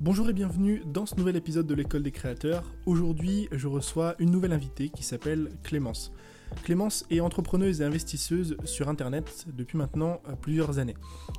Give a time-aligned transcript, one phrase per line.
[0.00, 2.64] Bonjour et bienvenue dans ce nouvel épisode de l'école des créateurs.
[2.84, 6.12] Aujourd'hui, je reçois une nouvelle invitée qui s'appelle Clémence.
[6.62, 10.96] Clémence est entrepreneuse et investisseuse sur Internet depuis maintenant euh, plusieurs années.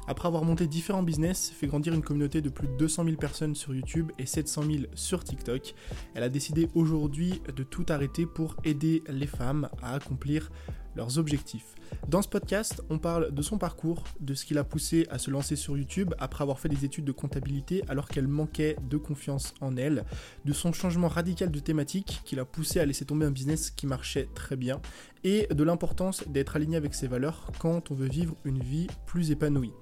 [0.08, 3.54] Après avoir monté différents business, fait grandir une communauté de plus de 200 000 personnes
[3.54, 5.76] sur YouTube et 700 000 sur TikTok,
[6.16, 10.50] elle a décidé aujourd'hui de tout arrêter pour aider les femmes à accomplir
[10.96, 11.76] leurs objectifs.
[12.08, 15.32] Dans ce podcast, on parle de son parcours, de ce qui l'a poussé à se
[15.32, 19.54] lancer sur YouTube après avoir fait des études de comptabilité alors qu'elle manquait de confiance
[19.62, 20.06] en elle,
[20.46, 23.88] de son changement radical de thématique qui l'a poussé à laisser tomber un business qui
[23.88, 24.82] marchait très bien,
[25.24, 29.32] et de l'importance d'être aligné avec ses valeurs quand on veut vivre une vie plus
[29.32, 29.74] épanouie.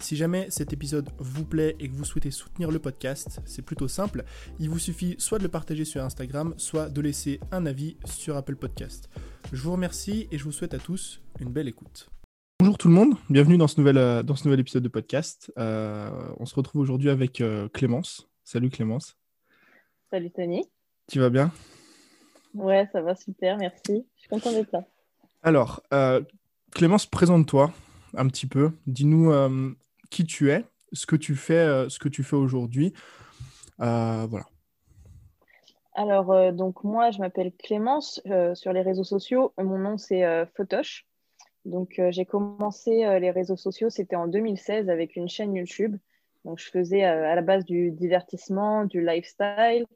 [0.00, 3.88] Si jamais cet épisode vous plaît et que vous souhaitez soutenir le podcast, c'est plutôt
[3.88, 4.24] simple.
[4.58, 8.36] Il vous suffit soit de le partager sur Instagram, soit de laisser un avis sur
[8.36, 9.08] Apple Podcast.
[9.52, 12.08] Je vous remercie et je vous souhaite à tous une belle écoute.
[12.58, 15.52] Bonjour tout le monde, bienvenue dans ce nouvel, euh, dans ce nouvel épisode de podcast.
[15.58, 18.28] Euh, on se retrouve aujourd'hui avec euh, Clémence.
[18.44, 19.16] Salut Clémence.
[20.10, 20.64] Salut Tony.
[21.10, 21.50] Tu vas bien?
[22.54, 24.06] Ouais, ça va super, merci.
[24.14, 24.84] Je suis content d'être là.
[25.42, 25.82] Alors,
[26.72, 27.72] Clémence, présente-toi
[28.14, 28.72] un petit peu.
[28.86, 29.32] Dis-nous
[30.10, 32.92] qui tu es, ce que tu fais, euh, ce que tu fais aujourd'hui.
[33.80, 34.46] Euh, voilà.
[35.94, 38.20] Alors, euh, donc moi, je m'appelle Clémence
[38.54, 39.52] sur les réseaux sociaux.
[39.58, 40.24] Mon nom, c'est
[40.54, 41.06] Photoche.
[41.64, 42.90] Donc, j'ai commencé
[43.20, 45.96] les réseaux sociaux, c'était en 2016 avec une chaîne YouTube.
[46.44, 49.86] Donc, je faisais à la base du divertissement, du lifestyle,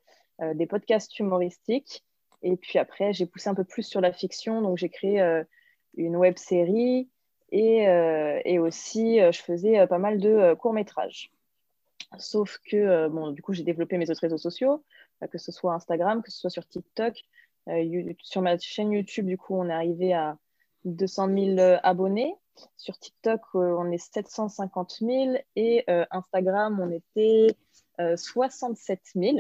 [0.55, 2.05] des podcasts humoristiques.
[2.43, 4.63] Et puis après, j'ai poussé un peu plus sur la fiction.
[4.63, 5.43] Donc, j'ai créé
[5.97, 7.09] une web série,
[7.57, 11.33] et, euh, et aussi, euh, je faisais euh, pas mal de courts-métrages.
[12.19, 14.85] Sauf que, bon, du coup, j'ai développé mes autres réseaux sociaux,
[15.33, 17.15] que ce soit Instagram, que ce soit sur TikTok.
[18.23, 20.39] sur ma chaîne YouTube, du coup, on est arrivé à
[20.85, 22.37] 200 000 abonnés.
[22.77, 27.57] Sur TikTok, on est 750 000 et Instagram, on était
[27.99, 29.39] 67 000.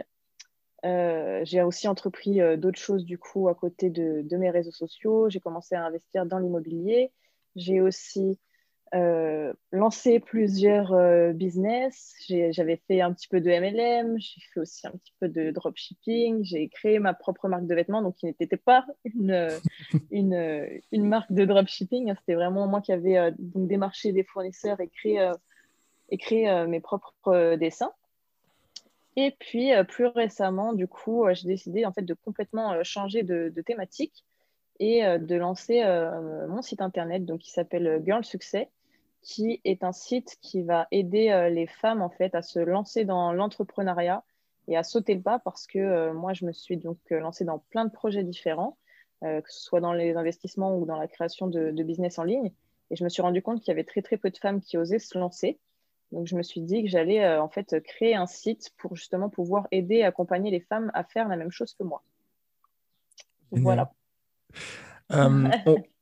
[1.44, 5.30] j'ai aussi entrepris d'autres choses du coup à côté de mes réseaux sociaux.
[5.30, 7.12] J'ai commencé à investir dans l'immobilier.
[7.56, 8.38] J'ai aussi
[8.94, 12.14] euh, lancé plusieurs euh, business.
[12.28, 16.44] J'avais fait un petit peu de MLM, j'ai fait aussi un petit peu de dropshipping.
[16.44, 19.48] J'ai créé ma propre marque de vêtements, donc qui n'était pas une,
[20.12, 22.14] une, une, marque de dropshipping.
[22.20, 25.32] C'était vraiment moi qui avais euh, donc démarché des fournisseurs et créé,
[26.10, 27.92] et créé mes propres dessins.
[29.16, 33.62] Et puis, plus récemment, du coup, j'ai décidé en fait de complètement changer de, de
[33.62, 34.24] thématique
[34.80, 38.66] et euh, de lancer euh, mon site internet donc, qui s'appelle euh, Girl Success,
[39.22, 43.32] qui est un site qui va aider les femmes en fait à se lancer dans
[43.32, 44.22] l'entrepreneuriat
[44.68, 47.84] et à sauter le pas parce que moi je me suis donc lancée dans plein
[47.86, 48.78] de projets différents,
[49.22, 52.52] que ce soit dans les investissements ou dans la création de, business en ligne.
[52.92, 54.78] Et je me suis rendu compte qu'il y avait très très peu de femmes qui
[54.78, 55.58] osaient se lancer.
[56.12, 59.66] Donc je me suis dit que j'allais en fait créer un site pour justement pouvoir
[59.72, 62.04] aider et accompagner les femmes à faire la même chose que moi.
[63.50, 63.90] Voilà.
[65.12, 65.48] Euh,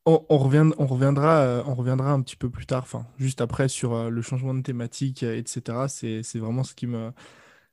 [0.06, 3.68] on, revient, on, reviendra, euh, on reviendra un petit peu plus tard, enfin, juste après,
[3.68, 5.88] sur euh, le changement de thématique, etc.
[5.88, 7.12] C'est vraiment ce qui me,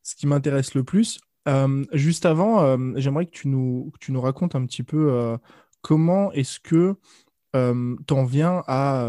[0.03, 1.19] ce qui m'intéresse le plus.
[1.91, 5.37] juste avant, j'aimerais que tu nous, tu nous racontes un petit peu
[5.81, 6.95] comment est-ce que
[7.53, 9.01] tu en viens à,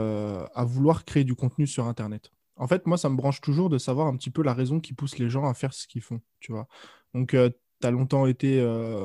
[0.55, 2.33] à, vouloir créer du contenu sur Internet?
[2.57, 4.93] En fait, moi, ça me branche toujours de savoir un petit peu la raison qui
[4.93, 6.69] pousse les gens à faire ce qu'ils font, tu vois.
[7.15, 7.37] Donc,
[7.83, 9.05] tu as longtemps été, euh,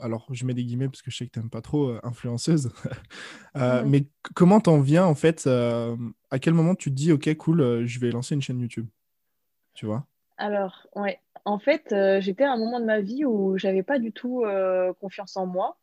[0.00, 2.00] alors je mets des guillemets parce que je sais que tu n'aimes pas trop, euh,
[2.02, 2.70] influenceuse.
[3.56, 4.04] Euh, mais
[4.36, 8.12] comment t'en viens en fait À quel moment tu te dis, ok, cool, je vais
[8.12, 8.86] lancer une chaîne YouTube?
[9.74, 10.06] Tu vois?
[10.36, 11.18] Alors, ouais.
[11.44, 14.44] En fait, j'étais à un moment de ma vie où j'avais pas du tout
[15.00, 15.76] confiance en moi.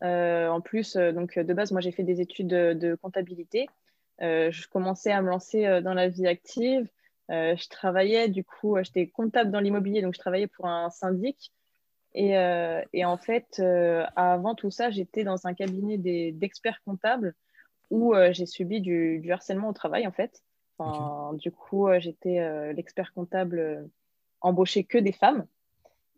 [0.00, 3.68] en plus, donc de base, moi j'ai fait des études de, de comptabilité.
[4.20, 6.88] je commençais à me lancer dans la vie active.
[7.30, 11.52] je travaillais, du coup, j'étais comptable dans l'immobilier, donc je travaillais pour un syndic.
[12.16, 15.98] Euh, et, en fait, euh, avant tout ça, j'étais dans un cabinet
[16.32, 17.34] d'experts comptables
[17.90, 20.42] où euh, j'ai subi du, harcèlement au travail, en fait.
[21.34, 23.90] Du coup, j'étais l'expert comptable
[24.40, 25.44] embauché que des femmes.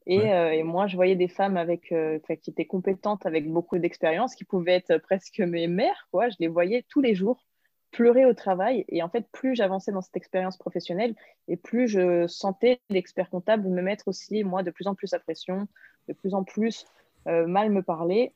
[0.06, 1.94] Et, moi, je voyais des femmes avec,
[2.42, 6.08] qui étaient compétentes, avec beaucoup d'expérience, qui pouvaient être presque mes mères.
[6.10, 6.28] Quoi.
[6.28, 7.46] Je les voyais tous les jours
[7.90, 8.84] pleurer au travail.
[8.88, 11.14] Et en fait, plus j'avançais dans cette expérience professionnelle,
[11.48, 15.18] et plus je sentais l'expert comptable me mettre aussi, moi, de plus en plus à
[15.18, 15.68] pression,
[16.08, 16.86] de plus en plus
[17.26, 18.32] euh, mal me parler.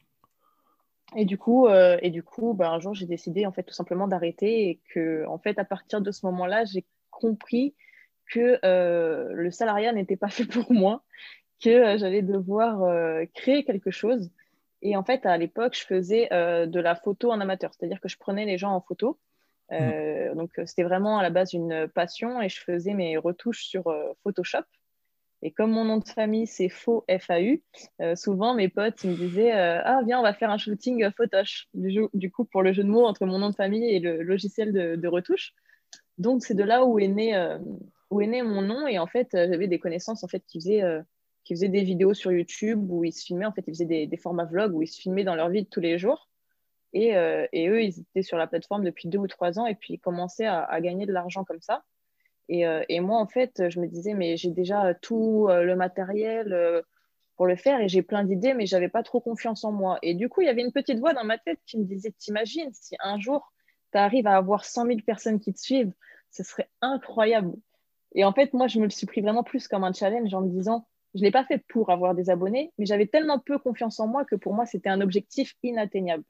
[1.16, 3.74] Et du coup, euh, et du coup ben, un jour, j'ai décidé en fait tout
[3.74, 7.74] simplement d'arrêter et que, en fait, à partir de ce moment-là, j'ai compris
[8.26, 11.04] que euh, le salariat n'était pas fait pour moi,
[11.62, 12.82] que j'allais devoir
[13.32, 14.30] créer quelque chose
[14.82, 18.18] Et en fait, à l'époque, je faisais de la photo en amateur, c'est-à-dire que je
[18.18, 19.18] prenais les gens en photo.
[19.70, 20.34] Mmh.
[20.36, 23.84] Donc, c'était vraiment à la base une passion et je faisais mes retouches sur
[24.22, 24.64] Photoshop.
[25.44, 27.60] Et comme mon nom de famille, c'est faux FAU,
[28.00, 31.68] euh, souvent mes potes me disaient euh, Ah, viens, on va faire un shooting Photosh,
[31.74, 34.72] du, coup, pour le jeu de mots entre mon nom de famille et le logiciel
[34.72, 35.52] de, retouche.
[36.16, 37.58] Donc, c'est de là où est, né, euh,
[38.10, 38.86] où est né mon nom.
[38.86, 40.82] Et en fait, j'avais des connaissances en fait, qui, faisaient,
[41.44, 43.44] qui des vidéos sur YouTube où ils se filmaient.
[43.44, 45.68] En fait, ils faisaient des, formats vlogs où ils se filmaient dans leur vie de
[45.68, 46.30] tous les jours.
[46.94, 47.08] Et,
[47.52, 49.98] et, eux, ils étaient sur la plateforme depuis deux ou trois ans et puis ils
[49.98, 51.82] commençaient à, gagner de l'argent comme ça.
[52.50, 56.52] Euh, et, moi, en fait, je me disais, mais j'ai déjà tout euh, le matériel
[56.52, 56.82] euh,
[57.36, 59.98] pour le faire et j'ai plein d'idées, mais j'avais pas trop confiance en moi.
[60.02, 62.12] Et du coup, il y avait une petite voix dans ma tête qui me disait,
[62.12, 63.52] t'imagines si un jour,
[63.92, 65.92] tu arrives à avoir 100 000 personnes qui te suivent,
[66.30, 67.54] ce serait incroyable.
[68.14, 70.42] Et en fait, moi, je me le suis pris vraiment plus comme un challenge en
[70.42, 73.58] me disant, je ne l'ai pas fait pour avoir des abonnés, mais j'avais tellement peu
[73.58, 76.24] confiance en moi que pour moi, c'était un objectif inatteignable.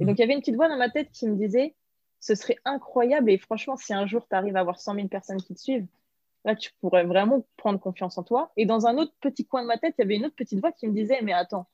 [0.00, 1.74] Et donc, il y avait une petite voix dans ma tête qui me disait,
[2.20, 3.30] ce serait incroyable.
[3.30, 5.86] Et franchement, si un jour tu arrives à avoir 100 000 personnes qui te suivent,
[6.44, 8.52] là, tu pourrais vraiment prendre confiance en toi.
[8.56, 10.60] Et dans un autre petit coin de ma tête, il y avait une autre petite
[10.60, 11.66] voix qui me disait, mais attends,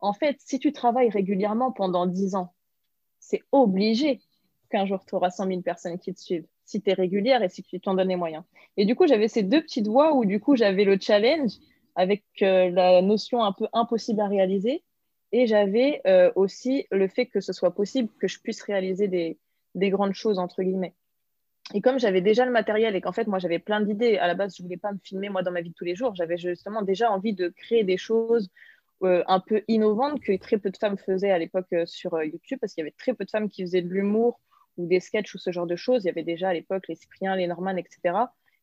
[0.00, 2.54] en fait, si tu travailles régulièrement pendant 10 ans,
[3.18, 4.20] c'est obligé
[4.70, 7.48] qu'un jour tu auras 100 000 personnes qui te suivent, si tu es régulière et
[7.48, 8.44] si tu t'en donnes les moyens.
[8.76, 11.52] Et du coup, j'avais ces deux petites voix où du coup, j'avais le challenge
[11.96, 14.82] avec euh, la notion un peu impossible à réaliser.
[15.32, 19.38] Et j'avais euh, aussi le fait que ce soit possible que je puisse réaliser des,
[19.74, 20.94] des grandes choses, entre guillemets.
[21.72, 24.34] Et comme j'avais déjà le matériel et qu'en fait, moi, j'avais plein d'idées, à la
[24.34, 26.14] base, je ne voulais pas me filmer, moi, dans ma vie de tous les jours.
[26.16, 28.50] J'avais justement déjà envie de créer des choses
[29.04, 32.58] euh, un peu innovantes que très peu de femmes faisaient à l'époque euh, sur YouTube,
[32.60, 34.40] parce qu'il y avait très peu de femmes qui faisaient de l'humour
[34.78, 36.04] ou des sketchs ou ce genre de choses.
[36.04, 38.16] Il y avait déjà à l'époque les Cypriens, les Norman, etc.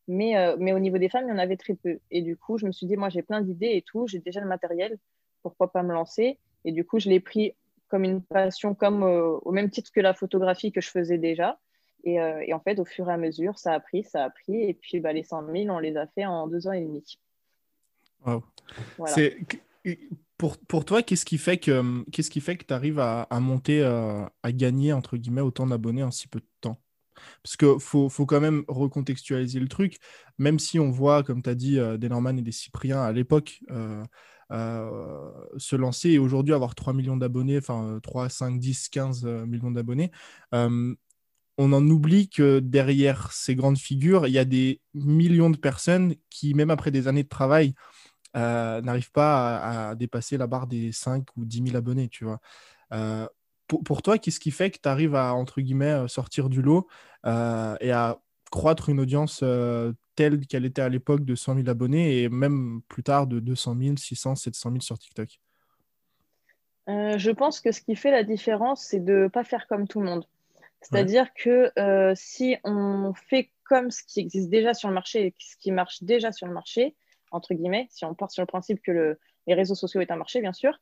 [0.10, 2.00] Mais, mais au niveau des femmes, il y en avait très peu.
[2.12, 4.40] Et du coup, je me suis dit, moi, j'ai plein d'idées et tout, j'ai déjà
[4.40, 4.98] le matériel,
[5.44, 6.40] pourquoi pas me lancer?
[6.66, 7.54] Et du coup, je l'ai pris
[7.88, 11.60] comme une passion, comme euh, au même titre que la photographie que je faisais déjà.
[12.06, 14.64] Euh, et, en fait, au fur et à mesure, ça a pris, ça a pris.
[14.64, 17.20] Et puis, bah, les 100 000, on les a fait en deux ans et demi.
[18.26, 18.44] Wow.
[20.38, 23.40] Pour, pour, toi, qu'est-ce qui fait que qu'est-ce qui fait que tu arrives à, à
[23.40, 26.80] monter, euh, à gagner entre guillemets autant d'abonnés en si peu de temps?
[27.42, 29.98] Parce qu'il faut, faut, quand même recontextualiser le truc,
[30.38, 33.62] même si on voit, comme tu as dit, des Norman et des Cypriens à l'époque,
[33.72, 34.04] euh,
[34.50, 40.12] se lancer et aujourd'hui avoir 3 millions d'abonnés, enfin 3, 5, 10, 15 millions d'abonnés,
[40.54, 40.96] euh,
[41.58, 46.16] on en oublie que derrière ces grandes figures, il y a des millions de personnes
[46.30, 47.74] qui, même après des années de travail,
[48.36, 52.10] euh, n'arrivent pas à, dépasser la barre des 5 ou 10 000 abonnés,
[53.68, 55.34] pour, toi, qu'est-ce qui fait que tu arrives à,
[56.08, 56.88] sortir du lot
[57.26, 58.18] et à
[58.50, 59.44] croître une audience
[60.18, 63.76] telle qu'elle était à l'époque de 100 000 abonnés et même plus tard de 200
[63.80, 65.40] 000, 600, 700 000 sur TikTok
[66.90, 69.88] euh, Je pense que ce qui fait la différence, c'est de ne pas faire comme
[69.88, 70.26] tout le monde.
[70.82, 75.36] C'est-à-dire que euh, si on fait comme ce qui existe déjà sur le marché et
[75.38, 76.96] ce qui marche déjà sur le marché,
[77.32, 80.42] entre guillemets, si on part sur le principe que les réseaux sociaux est un marché,
[80.42, 80.80] bien sûr,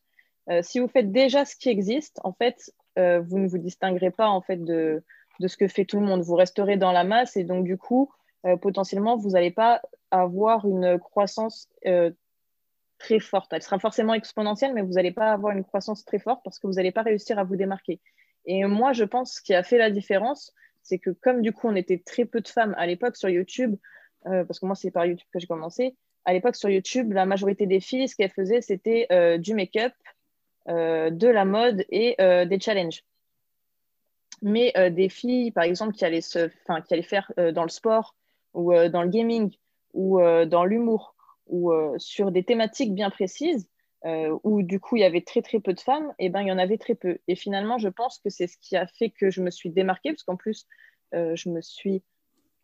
[0.50, 4.30] euh, si vous faites déjà ce qui existe, en fait, vous ne vous distinguerez pas
[4.30, 5.04] en fait de,
[5.42, 6.22] de ce que fait tout le monde.
[6.22, 8.10] Vous resterez dans la masse et donc du coup,
[8.62, 9.82] potentiellement, vous n'allez pas
[10.12, 12.12] avoir une croissance euh,
[12.98, 13.52] très forte.
[13.54, 16.68] Elle sera forcément exponentielle, mais vous n'allez pas avoir une croissance très forte parce que
[16.68, 18.00] vous n'allez pas réussir à vous démarquer.
[18.46, 20.54] Et moi, je pense ce qui a fait la différence,
[20.84, 23.76] c'est que comme du coup, on était très peu de femmes à l'époque sur YouTube,
[24.28, 27.26] euh, parce que moi, c'est par YouTube que j'ai commencé, à l'époque sur YouTube, la
[27.26, 29.94] majorité des filles, ce qu'elles faisaient, c'était du make-up,
[30.68, 33.04] de la mode et des challenges.
[34.42, 38.16] Mais des filles, par exemple, qui allaient, se, qui allaient faire dans le sport,
[38.56, 39.56] ou euh, dans le gaming
[39.94, 43.70] ou euh, dans l'humour ou euh, sur des thématiques bien précises,
[44.44, 46.48] où du coup il y avait très très peu de femmes, et eh ben il
[46.48, 47.18] y en avait très peu.
[47.28, 50.12] Et finalement, je pense que c'est ce qui a fait que je me suis démarquée,
[50.12, 50.68] parce qu'en plus,
[51.12, 52.04] je me suis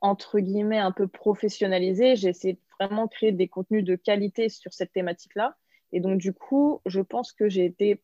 [0.02, 2.16] entre guillemets un peu professionnalisée.
[2.16, 5.56] J'ai essayé de vraiment créer des contenus de qualité sur cette thématique-là.
[5.92, 8.04] Et donc, du coup, je pense que j'ai été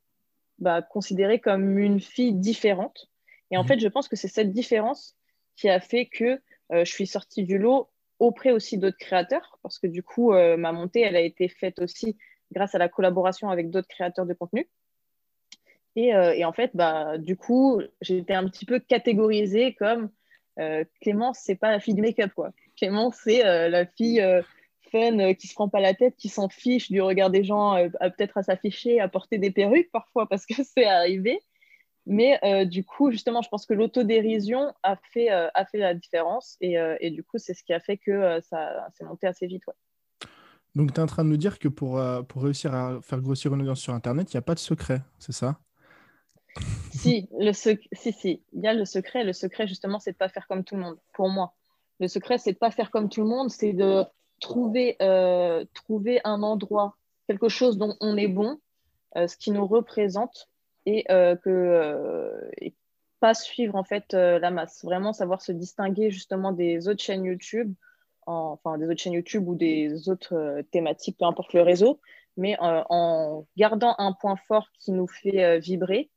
[0.57, 3.07] bah, considérée comme une fille différente.
[3.51, 3.67] Et en mmh.
[3.67, 5.15] fait, je pense que c'est cette différence
[5.55, 9.87] qui a fait que je suis sortie du lot auprès aussi d'autres créateurs, parce que
[9.87, 12.17] du coup, euh, ma montée, elle a été faite aussi
[12.51, 14.67] grâce à la collaboration avec d'autres créateurs de contenu.
[15.95, 20.09] Et, euh, en fait, bah, du coup, été un petit peu catégorisée comme
[21.01, 22.49] Clémence, c'est pas la fille du make-up, quoi.
[22.77, 24.23] Clémence, c'est la fille
[24.91, 28.37] fun qui se prend pas la tête, qui s'en fiche du regard des gens, peut-être
[28.37, 31.39] à s'afficher, à porter des perruques parfois, parce que c'est arrivé.
[32.09, 35.93] Mais euh, du coup, justement, je pense que l'autodérision a, fait, euh, a fait la
[35.93, 36.55] différence.
[36.61, 39.45] Et, euh, et du coup, c'est ce qui a fait que ça s'est monté assez
[39.45, 39.63] vite.
[40.73, 43.53] Donc, tu es en train de nous dire que pour, pour réussir à faire grossir
[43.53, 45.59] une audience sur Internet, il n'y a pas de secret, c'est ça?
[46.91, 49.25] Si, le si, si, il y a le secret.
[49.25, 51.55] Le secret, justement, c'est de ne pas faire comme tout le monde, pour moi.
[51.99, 54.05] Le secret, c'est de ne pas faire comme tout le monde, c'est de
[54.39, 54.95] trouver,
[55.73, 56.95] trouver un endroit,
[57.27, 58.59] quelque chose dont on est bon,
[59.15, 60.47] ce qui nous représente,
[60.87, 62.71] et, euh, que,
[63.19, 64.83] pas suivre en fait la masse.
[64.83, 67.73] Vraiment savoir se distinguer justement des autres chaînes YouTube,
[68.27, 71.99] enfin des autres chaînes YouTube ou des autres thématiques, peu importe le réseau,
[72.37, 76.11] mais en gardant un point fort qui nous fait vibrer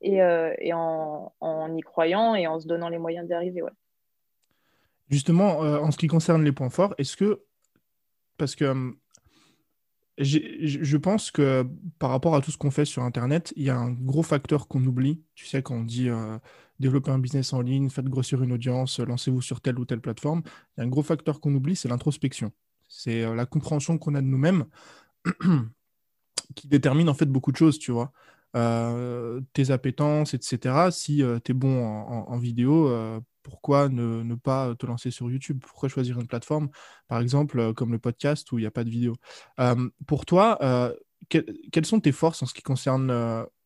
[0.00, 3.60] et, et en, en, y croyant et en se donnant les moyens d'y arriver.
[3.60, 3.72] Ouais.
[5.08, 7.42] Justement, en ce qui concerne les points forts, est-ce que
[8.36, 8.96] parce que hum,
[10.18, 11.64] je pense que
[11.98, 14.66] par rapport à tout ce qu'on fait sur Internet, il y a un gros facteur
[14.66, 15.22] qu'on oublie.
[15.34, 16.38] Tu sais, quand on dit euh,
[16.80, 20.42] développer un business en ligne, faites grossir une audience, lancez-vous sur telle ou telle plateforme,
[20.44, 22.50] il y a un gros facteur qu'on oublie, c'est l'introspection.
[22.88, 24.64] C'est euh, la compréhension qu'on a de nous-mêmes
[26.56, 28.12] qui détermine en fait beaucoup de choses, tu vois.
[28.56, 30.90] Euh, tes appétences, etc.
[30.90, 32.90] Si tu es bon en, en vidéo,
[33.48, 35.60] pourquoi ne, pas te lancer sur YouTube?
[35.66, 36.68] Pourquoi choisir une plateforme,
[37.08, 39.14] par exemple, euh, comme le podcast où il n'y a pas de vidéo?
[39.58, 40.94] Euh, Pour toi, euh,
[41.28, 43.08] quelles sont tes forces en ce qui concerne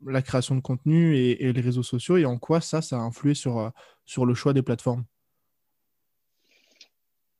[0.07, 3.73] la création de contenu et, les réseaux sociaux et en quoi ça, a influé sur,
[4.25, 5.05] le choix des plateformes?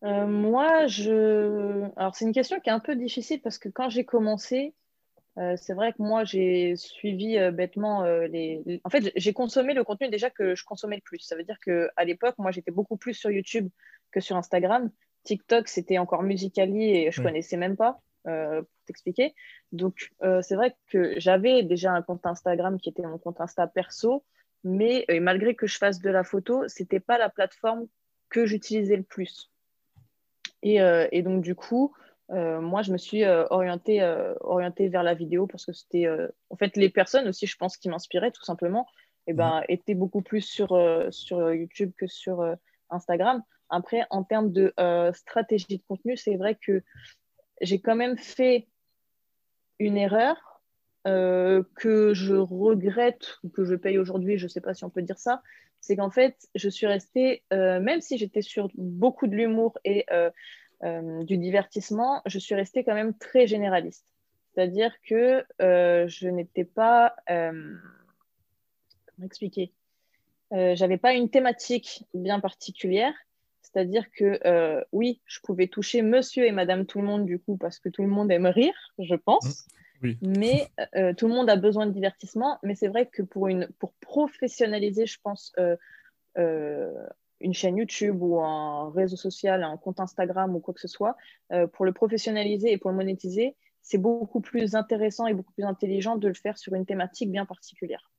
[0.03, 1.89] Moi, je...
[2.13, 4.75] C'est une question qui est un peu difficile parce que quand j'ai commencé,
[5.39, 9.73] euh, c'est vrai que moi, j'ai suivi euh, bêtement euh, les, En fait, j'ai consommé
[9.73, 11.21] le contenu déjà que je consommais le plus.
[11.21, 13.69] Ça veut dire qu'à l'époque, moi, j'étais beaucoup plus sur YouTube
[14.11, 14.91] que sur Instagram.
[15.25, 19.35] TikTok, c'était encore Musicali et je ne connaissais même pas, pour t'expliquer.
[19.71, 24.25] Donc, c'est vrai que j'avais déjà un compte Instagram qui était mon compte Insta perso,
[24.65, 27.87] mais malgré que je fasse de la photo, ce n'était pas la plateforme
[28.31, 29.53] que j'utilisais le plus.
[30.65, 30.81] Et,
[31.12, 31.95] et, donc, du coup,
[32.33, 36.07] moi, je me suis euh, orientée, euh, orientée, vers la vidéo parce que c'était,
[36.51, 38.87] en fait, les personnes aussi, je pense, qui m'inspiraient tout simplement,
[39.27, 39.65] et eh ben, mhm.
[39.69, 40.77] étaient beaucoup plus sur,
[41.11, 42.45] sur YouTube que sur
[42.91, 43.43] Instagram.
[43.69, 44.73] Après, en termes de
[45.12, 46.83] stratégie de contenu, c'est vrai que
[47.61, 48.67] j'ai quand même fait
[49.79, 50.62] une erreur
[51.05, 55.03] que je regrette ou que je paye aujourd'hui, je ne sais pas si on peut
[55.03, 55.43] dire ça,
[55.81, 60.31] c'est qu'en fait, je suis restée, même si j'étais sur beaucoup de l'humour et euh,
[60.83, 64.07] du divertissement, je suis restée quand même très généraliste.
[64.53, 67.15] C'est-à-dire que euh, je n'étais pas.
[67.31, 67.75] Euh,
[69.15, 69.73] comment expliquer
[70.51, 73.15] J'avais pas une thématique bien particulière.
[73.62, 77.79] C'est-à-dire que oui, je pouvais toucher monsieur et madame tout le monde du coup, parce
[77.79, 79.67] que tout le monde aime rire, je pense.
[80.03, 80.69] Mmh, mais
[81.17, 82.59] tout le monde a besoin de divertissement.
[82.62, 85.55] Mais c'est vrai que pour, une, pour professionnaliser, je pense,
[87.43, 91.17] une chaîne YouTube ou un réseau social, un compte Instagram ou quoi que ce soit,
[91.53, 95.65] euh, pour le professionnaliser et pour le monétiser, c'est beaucoup plus intéressant et beaucoup plus
[95.65, 98.11] intelligent de le faire sur une thématique bien particulière,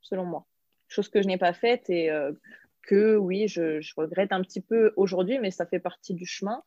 [0.00, 0.46] selon moi.
[0.88, 2.32] Chose que je n'ai pas faite et euh,
[2.82, 6.62] que, oui, je, regrette un petit peu aujourd'hui, mais ça fait partie du chemin.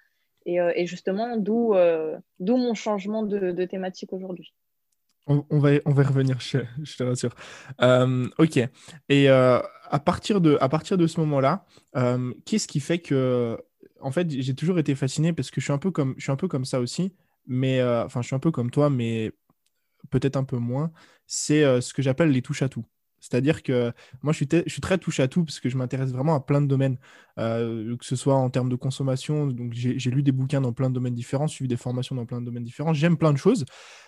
[0.45, 1.73] Et, euh, justement, d'où
[2.39, 4.53] mon changement de thématique aujourd'hui.
[5.49, 7.33] On, va, on va revenir, je, te rassure.
[7.81, 8.57] Euh, ok.
[8.57, 9.59] Et euh,
[9.89, 13.57] à, partir de, à partir de ce moment-là, euh, qu'est-ce qui fait que.
[14.03, 16.31] En fait, j'ai toujours été fasciné parce que je suis un peu comme, je suis
[16.31, 17.13] un peu comme ça aussi.
[17.47, 17.81] Mais.
[17.83, 19.31] Enfin, je suis un peu comme toi, mais
[20.09, 20.91] peut-être un peu moins.
[21.27, 22.85] C'est ce que j'appelle les touches à tout.
[23.19, 26.11] C'est-à-dire que moi, je suis, je suis, très touche à tout parce que je m'intéresse
[26.11, 26.97] vraiment à plein de domaines,
[27.37, 29.45] que ce soit en termes de consommation.
[29.45, 32.41] Donc, j'ai lu des bouquins dans plein de domaines différents, suivi des formations dans plein
[32.41, 32.93] de domaines différents.
[32.93, 33.65] J'aime plein de choses.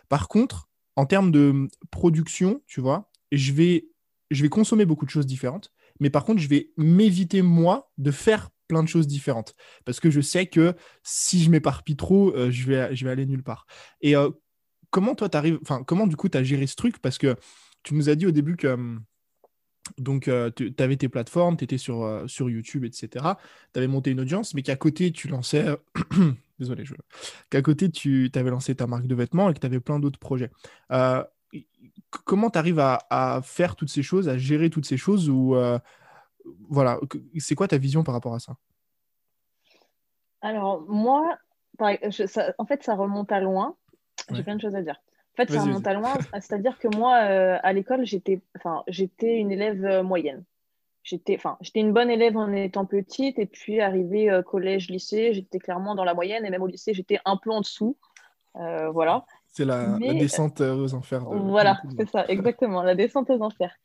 [0.09, 3.87] Par contre, en termes de production, tu vois, je vais,
[4.31, 8.11] je vais consommer beaucoup de choses différentes, mais par contre, je vais m'éviter, moi, de
[8.11, 9.55] faire plein de choses différentes.
[9.85, 13.25] Parce que je sais que si je m'éparpille trop, euh, je, vais, je vais aller
[13.25, 13.65] nulle part.
[14.01, 14.29] Et euh,
[14.89, 16.99] comment toi, tu arrives, enfin, comment du coup, tu as géré ce truc?
[16.99, 17.35] Parce que
[17.83, 19.03] tu nous as dit au début que hum,
[19.97, 23.09] donc, euh, tu avais tes plateformes, tu étais sur, euh, sur YouTube, etc.
[23.73, 25.65] Tu avais monté une audience, mais qu'à côté, tu lançais.
[26.59, 26.93] Désolé, je...
[27.49, 30.19] qu'à côté, tu avais lancé ta marque de vêtements et que tu avais plein d'autres
[30.19, 30.51] projets.
[30.91, 31.23] Euh,
[32.25, 35.55] comment tu arrives à, faire toutes ces choses, à gérer toutes ces choses ou
[36.69, 36.99] voilà,
[37.39, 38.55] c'est quoi ta vision par rapport à ça?
[40.41, 41.37] Alors, moi,
[41.79, 43.75] en fait, ça remonte à loin.
[44.31, 45.01] J'ai plein de choses à dire.
[45.33, 46.13] En fait, ça remonte à loin.
[46.33, 50.43] C'est-à-dire que moi, euh, à l'école, j'étais, enfin, j'étais une élève euh, moyenne.
[51.03, 55.33] J'étais, enfin, j'étais une bonne élève en étant petite, et puis arrivé euh, collège, lycée,
[55.33, 57.97] j'étais clairement dans la moyenne, et même au lycée, j'étais un peu en dessous.
[58.55, 59.25] voilà.
[59.47, 61.25] C'est la, descente aux enfers.
[61.25, 63.75] Voilà, c'est ça, exactement, la descente aux enfers.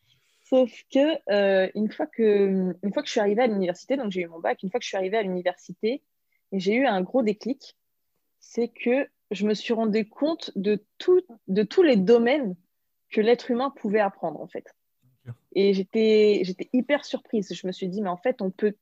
[0.48, 4.22] Sauf que une fois que, une fois que je suis arrivée à l'université, donc j'ai
[4.22, 6.02] eu mon bac, une fois que je suis arrivée à l'université,
[6.52, 7.76] j'ai eu un gros déclic,
[8.40, 12.56] c'est que je me suis rendu compte de, tout, de tous les domaines
[13.10, 14.64] que l'être humain pouvait apprendre, en fait.
[15.54, 16.42] Et j'étais
[16.72, 17.52] hyper surprise.
[17.52, 18.74] Je me suis dit, mais en fait, on peut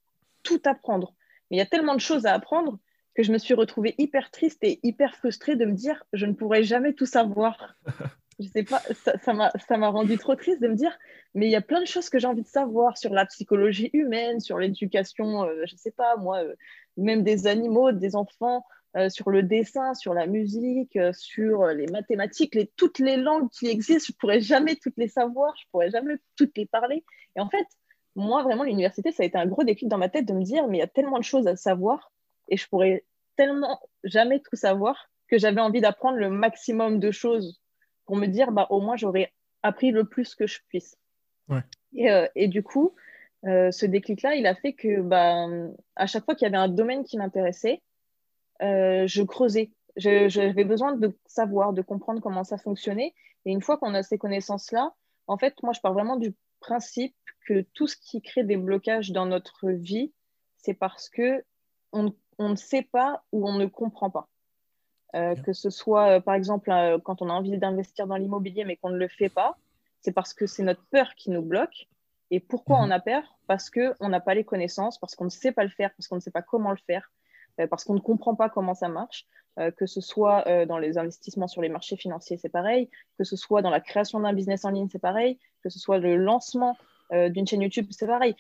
[0.43, 1.15] tout apprendre.
[1.51, 2.79] Mais il y a tellement de choses à apprendre
[3.15, 6.35] que je me suis retrouvée hyper triste et hyper frustrée de me dire, je ne
[6.35, 7.77] pourrais jamais tout savoir.
[8.39, 8.83] je sais pas,
[9.23, 10.97] ça m'a ça rendu trop triste de me dire,
[11.35, 13.91] mais il y a plein de choses que j'ai envie de savoir sur la psychologie
[13.95, 16.55] humaine, sur l'éducation, je euh, je sais pas, moi, euh,
[16.99, 22.55] même des animaux, des enfants, euh, sur le dessin, sur la musique, sur les mathématiques,
[22.55, 26.17] les, toutes les langues qui existent, je pourrais jamais toutes les savoir, je pourrais jamais
[26.37, 27.05] toutes les parler.
[27.37, 27.67] Et en fait,
[28.17, 30.67] moi, vraiment, l'université, ça a été un gros déclic dans ma tête de me dire,
[30.67, 32.11] mais il y a tellement de choses à savoir
[32.49, 33.05] et je pourrais
[33.37, 37.61] tellement jamais tout savoir que j'avais envie d'apprendre le maximum de choses
[38.07, 40.97] pour me dire, bah, au moins, j'aurais appris le plus que je puisse.
[41.95, 42.95] Et, euh, et, du coup,
[43.45, 45.47] euh, ce déclic-là, il a fait que bah,
[45.97, 47.83] à chaque fois qu'il y avait un domaine qui m'intéressait,
[48.63, 49.73] euh, je creusais.
[49.97, 53.15] J'avais besoin de savoir, de comprendre comment ça fonctionnait.
[53.47, 54.93] Et une fois qu'on a ces connaissances-là,
[55.27, 57.15] en fait, moi, je pars vraiment du principe
[57.47, 60.13] que tout ce qui crée des blocages dans notre vie,
[60.59, 61.45] c'est parce que
[61.93, 64.29] on, on, ne sait pas ou on ne comprend pas.
[65.15, 68.65] Euh, que ce soit, euh, par exemple, euh, quand on a envie d'investir dans l'immobilier
[68.65, 69.57] mais qu'on ne le fait pas,
[70.03, 71.89] c'est parce que c'est notre peur qui nous bloque.
[72.31, 72.85] Et pourquoi mhm.
[72.85, 73.23] on a peur?
[73.47, 76.17] Parce qu'on n'a pas les connaissances, parce qu'on ne sait pas le faire, parce qu'on
[76.17, 77.11] ne sait pas comment le faire,
[77.71, 79.27] parce qu'on ne comprend pas comment ça marche.
[79.77, 82.91] que ce soit dans les investissements sur les marchés financiers, c'est pareil.
[83.19, 85.39] Que ce soit dans la création d'un business en ligne, c'est pareil.
[85.63, 86.77] Que ce soit le lancement
[87.13, 88.37] d'une chaîne YouTube, c'est pareil.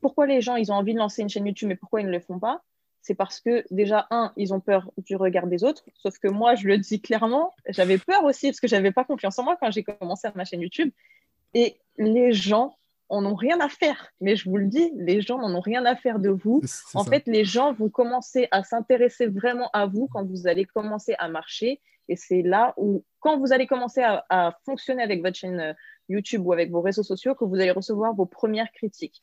[0.00, 2.12] Pourquoi les gens ils ont envie de lancer une chaîne YouTube, mais pourquoi ils ne
[2.12, 2.62] le font pas?
[3.02, 5.82] C'est parce que déjà, un, ils ont peur du regard des autres.
[5.94, 9.38] Sauf que moi, je le dis clairement, j'avais peur aussi parce que j'avais pas confiance
[9.38, 10.90] en moi quand j'ai commencé ma chaîne YouTube.
[11.54, 12.76] Et les gens
[13.08, 14.12] en ont rien à faire.
[14.20, 16.62] Mais je vous le dis, les gens n'en ont rien à faire de vous.
[16.94, 21.14] En fait, les gens vont commencer à s'intéresser vraiment à vous quand vous allez commencer
[21.18, 21.80] à marcher.
[22.08, 25.72] Et c'est là où, quand vous allez commencer à, à, fonctionner avec votre chaîne euh,
[26.08, 29.22] YouTube ou avec vos réseaux sociaux, que vous allez recevoir vos premières critiques.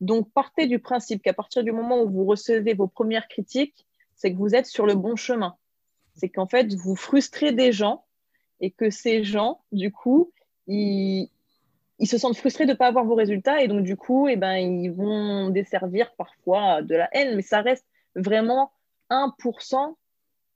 [0.00, 4.32] Donc, partez du principe qu'à partir du moment où vous recevez vos premières critiques, c'est
[4.32, 5.56] que vous êtes sur le bon chemin.
[6.14, 8.04] C'est qu'en fait, vous frustrez des gens
[8.60, 10.32] et que ces gens, du coup,
[10.66, 11.30] ils,
[12.06, 14.56] se sentent frustrés de ne pas avoir vos résultats et donc, du coup, eh ben,
[14.56, 18.72] ils vont desservir parfois de la haine, mais ça reste vraiment
[19.10, 19.94] 1%,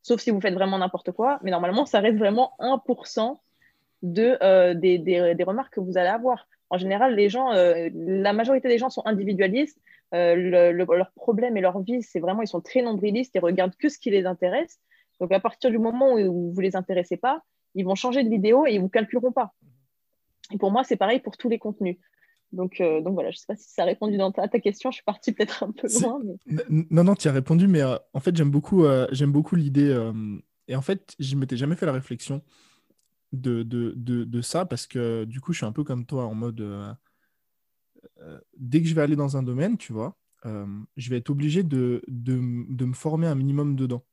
[0.03, 3.39] sauf si vous faites vraiment n'importe quoi, mais normalement, ça reste vraiment 1%
[4.03, 8.69] de, euh, des remarques que vous allez avoir en général, les gens, euh, la majorité
[8.69, 9.81] des gens sont individualistes.
[10.15, 13.89] Euh, leur problème et leur vie, c'est vraiment, ils sont très nombrilistes, ils regardent que
[13.89, 14.79] ce qui les intéresse.
[15.21, 17.43] Donc, à partir du moment où vous ne les intéressez pas,
[17.75, 19.53] ils vont changer de vidéo et ils ne vous calculeront pas.
[20.53, 21.97] Et pour moi, c'est pareil pour tous les contenus.
[22.53, 24.59] Donc, euh, donc voilà, je ne sais pas si ça a répondu dans ta, ta
[24.59, 24.91] question.
[24.91, 26.21] Je suis partie peut-être un peu loin.
[26.69, 29.95] Non, non, tu as répondu, mais en fait, j'aime beaucoup, j'aime beaucoup l'idée.
[30.67, 32.43] et en fait, je ne m'étais jamais fait la réflexion
[33.33, 36.35] de, de, de, ça parce que du coup, je suis un peu comme toi en
[36.35, 36.93] mode euh,
[38.21, 41.31] euh, dès que je vais aller dans un domaine, tu vois, euh, je vais être
[41.31, 44.05] obligé de, de, me former un minimum dedans.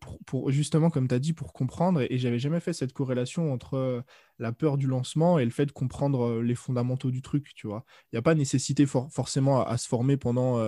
[0.00, 3.52] Pour, pour, justement, comme tu as dit, pour comprendre, et, j'avais jamais fait cette corrélation
[3.52, 4.02] entre
[4.38, 7.84] la peur du lancement et le fait de comprendre les fondamentaux du truc, tu vois.
[8.04, 10.58] Il n'y a pas nécessité forcément à, se former pendant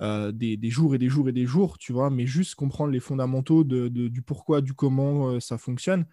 [0.00, 3.64] des, jours et des jours et des jours, tu vois, mais juste comprendre les fondamentaux
[3.64, 6.06] de, du pourquoi, du comment ça fonctionne.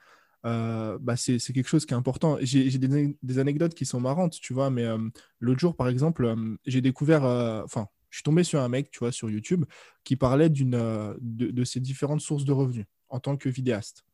[0.45, 2.37] Euh, bah c'est quelque chose qui est important.
[2.41, 4.97] J'ai des, des, anecdotes qui sont marrantes, tu vois, mais euh,
[5.39, 7.23] l'autre jour, par exemple, euh, j'ai découvert,
[7.63, 9.65] enfin, je suis tombé sur un mec, tu vois, sur YouTube,
[10.03, 14.05] qui parlait d'une de, ses différentes sources de revenus en tant que vidéaste.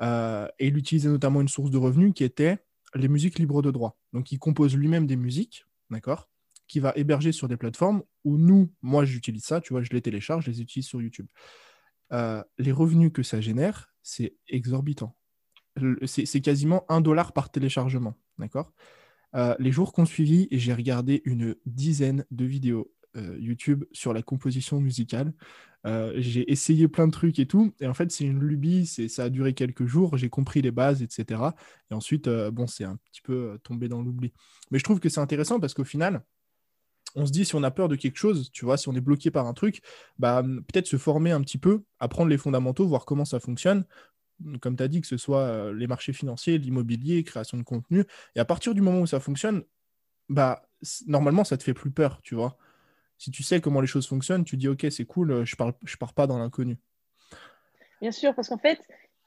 [0.00, 2.58] et il utilisait notamment une source de revenus qui était
[2.94, 3.98] les musiques libres de droit.
[4.14, 6.28] Donc, il compose lui-même des musiques, d'accord
[6.66, 10.02] qui va héberger sur des plateformes où nous, moi j'utilise ça, tu vois, je les
[10.02, 11.28] télécharge, je les utilise sur YouTube.
[12.10, 15.16] les revenus que ça génère, c'est exorbitant
[16.06, 18.14] c'est quasiment un dollar par téléchargement.
[18.38, 18.72] D'accord
[19.34, 23.05] euh, Les jours qu'on suivi, j'ai regardé une dizaine de vidéos euh,
[23.38, 25.32] YouTube sur la composition musicale.
[25.86, 27.74] Euh, j'ai essayé plein de trucs et tout.
[27.80, 31.02] Et en fait, c'est une lubie, ça a duré quelques jours, j'ai compris les bases,
[31.02, 31.40] etc.
[31.90, 34.32] Et ensuite, bon, c'est un petit peu tombé dans l'oubli.
[34.70, 36.22] Mais je trouve que c'est intéressant parce qu'au final,
[37.14, 39.00] on se dit si on a peur de quelque chose, tu vois, si on est
[39.00, 39.80] bloqué par un truc,
[40.18, 43.84] bah peut-être se former un petit peu, apprendre les fondamentaux, voir comment ça fonctionne,
[44.60, 48.04] comme tu as dit, que ce soit euh, les marchés financiers, l'immobilier, création de contenu.
[48.34, 49.62] Et à partir du moment où ça fonctionne,
[50.28, 50.68] bah,
[51.06, 52.58] normalement, ça te fait plus peur, tu vois.
[53.18, 55.96] Si tu sais comment les choses fonctionnent, tu dis, OK, c'est cool, je ne je
[55.96, 56.78] pars pas dans l'inconnu.
[58.00, 58.80] Bien sûr, parce qu'en fait,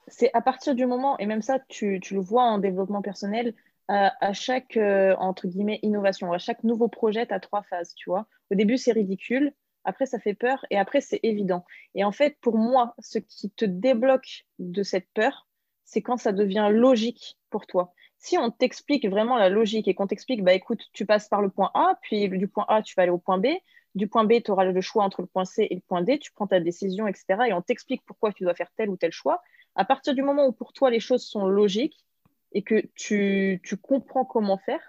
[0.07, 3.53] c'est à partir du moment, et même ça, tu, le vois en développement personnel,
[3.87, 8.11] à, chaque, euh, entre guillemets, innovation, à chaque nouveau projet, tu as trois phases, tu
[8.11, 8.27] vois.
[8.51, 9.51] Au début, c'est ridicule.
[9.83, 11.65] après ça fait peur et après c'est évident.
[11.95, 15.47] Et en fait, pour moi, ce qui te débloque de cette peur,
[15.85, 17.95] c'est quand ça devient logique pour toi.
[18.19, 21.49] Si on t'explique vraiment la logique et qu'on t'explique, bah écoute, tu passes par le
[21.49, 23.47] point A, puis du point A, tu vas aller au point B,
[23.95, 26.19] du point B, tu auras le choix entre le point C et le point D,
[26.19, 27.25] tu prends ta décision, etc.
[27.47, 29.41] Et on t'explique pourquoi tu dois faire tel ou tel choix.
[29.75, 32.05] À partir du moment où pour toi les choses sont logiques
[32.51, 34.81] et que tu, tu comprends comment faire,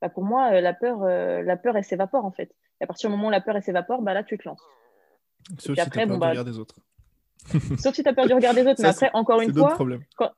[0.00, 2.54] bah pour moi, euh, la peur, euh, la peur, elle s'évapore en fait.
[2.80, 4.62] Et à partir du moment où la peur, elle s'évapore, bah là, tu te lances.
[5.58, 6.76] Sauf si après, bon, bah, regard des autres.
[7.78, 8.80] Sauf si tu as peur du regard des autres.
[8.82, 9.76] mais après, encore une fois,
[10.16, 10.30] quand,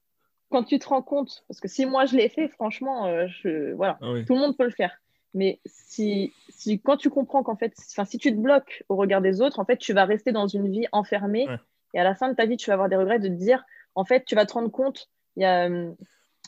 [0.51, 3.73] quand, tu te rends compte, parce que si moi je l'ai fait, franchement, euh, je,
[3.75, 4.97] voilà, ah tout le monde peut le faire.
[5.35, 9.41] Mais si, si quand tu comprends qu'en fait, si tu te bloques au regard des
[9.41, 11.47] autres, en fait, tu vas rester dans une vie enfermée.
[11.95, 13.65] Et à la fin de ta vie, tu vas avoir des regrets de te dire,
[13.95, 15.69] en fait, tu vas te rendre compte, il y a,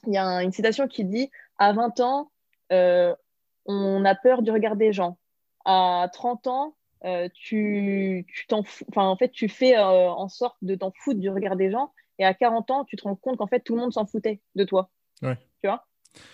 [0.07, 2.31] y a une citation qui dit, à 20 ans,
[2.73, 3.15] euh,
[3.67, 5.19] on a peur du regard des gens.
[5.65, 10.57] À 30 ans, euh, tu, tu t'en enfin, en fait, tu fais euh, en sorte
[10.63, 11.93] de t'en foutre du regard des gens.
[12.19, 14.41] Et à 40 ans, tu te rends compte qu'en fait, tout le monde s'en foutait
[14.55, 14.91] de toi.
[15.63, 15.87] Tu vois?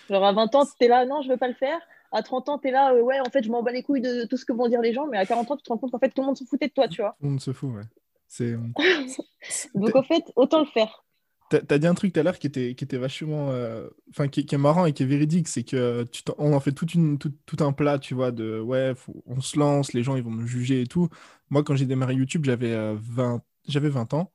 [0.08, 1.80] Genre à 20 ans, tu es là, non, je veux pas le faire.
[2.14, 4.24] À 30 ans, tu es là, ouais, en fait, je m'en bats les couilles de
[4.24, 5.06] tout ce que vont dire les gens.
[5.06, 6.68] Mais à 40 ans, tu te rends compte qu'en fait, tout le monde s'en foutait
[6.68, 7.16] de toi, tu vois.
[7.18, 7.82] Tout le monde se fout, ouais.
[8.28, 8.54] C'est...
[9.74, 11.04] Donc, en fait, autant le faire.
[11.50, 13.50] T'as dit un truc tout à l'heure qui était, qui était vachement.
[13.50, 16.72] Euh, enfin, qui, est marrant et qui est véridique, c'est que tu on en fait
[16.72, 18.94] toute une, tout, un plat, tu vois, de ouais,
[19.26, 21.08] on se lance, les gens ils vont me juger et tout.
[21.50, 24.32] Moi, quand j'ai démarré YouTube, j'avais 20, euh, j'avais 20 ans.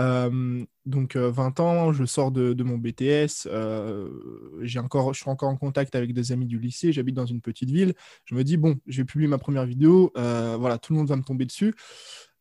[0.00, 3.48] Euh, donc 20 ans, je sors de, mon BTS,
[4.62, 7.40] j'ai encore, je suis encore en contact avec des amis du lycée, j'habite dans une
[7.40, 7.94] petite ville.
[8.24, 11.16] Je me dis, bon, je vais publier ma première vidéo, voilà, tout le monde va
[11.16, 11.74] me tomber dessus.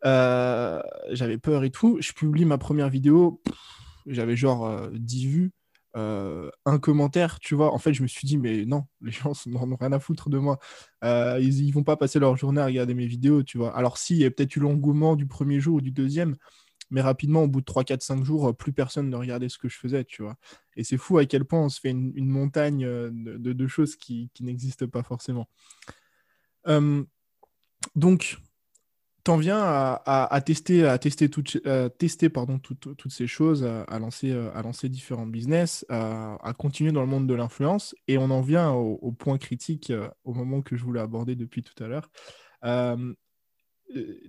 [0.03, 1.97] j'avais peur et tout.
[1.99, 3.41] Je publie ma première vidéo
[4.09, 5.51] j'avais genre 10 euh, vues,
[5.95, 7.73] euh, un commentaire, tu vois.
[7.73, 10.29] En fait, je me suis dit, mais non, les gens n'en ont rien à foutre
[10.29, 10.59] de moi.
[11.03, 13.75] Euh, ils, ils vont pas passer leur journée à regarder mes vidéos, tu vois.
[13.75, 16.35] Alors, si, il y a peut-être eu l'engouement du premier jour ou du deuxième,
[16.89, 19.69] mais rapidement, au bout de 3, 4, 5 jours, plus personne ne regardait ce que
[19.69, 20.35] je faisais, tu vois.
[20.75, 24.31] Et c'est fou à quel point on se fait une, montagne de, de, choses qui,
[24.39, 25.47] n'existent pas forcément.
[27.95, 28.37] donc,
[29.29, 31.29] t'en viens à, tester, à tester,
[31.99, 37.07] tester pardon, toutes ces choses, à, lancer, à lancer différents business, à, continuer dans le
[37.07, 37.95] monde de l'influence.
[38.07, 41.61] Et on en vient au, point critique, euh, au moment que je voulais aborder depuis
[41.61, 42.09] tout à l'heure.
[42.63, 43.13] Euh,
[43.95, 44.19] euh,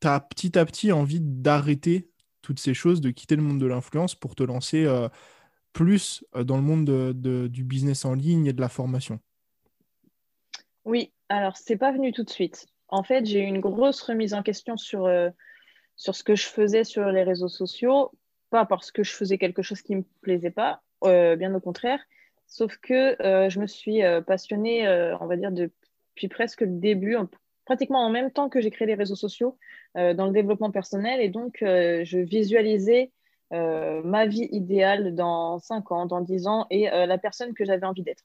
[0.00, 2.10] tu as petit à petit envie d'arrêter
[2.42, 4.86] toutes ces choses, de quitter le monde de l'influence pour te lancer
[5.72, 9.18] plus dans le monde du business en ligne et de la formation.
[10.84, 12.66] Oui, alors c'est pas venu tout de suite.
[12.88, 15.30] En fait, j'ai eu une grosse remise en question sur, euh,
[15.96, 18.12] sur ce que je faisais sur les réseaux sociaux,
[18.50, 21.60] pas parce que je faisais quelque chose qui ne me plaisait pas, euh, bien au
[21.60, 22.00] contraire,
[22.46, 24.86] sauf que euh, je me suis passionnée,
[25.20, 27.16] on va dire, depuis presque le début,
[27.64, 29.58] pratiquement en même temps que j'ai créé les réseaux sociaux,
[29.94, 33.12] dans le développement personnel, et donc je visualisais
[33.50, 38.02] ma vie idéale dans 5 ans, dans 10 ans, et la personne que j'avais envie
[38.02, 38.24] d'être.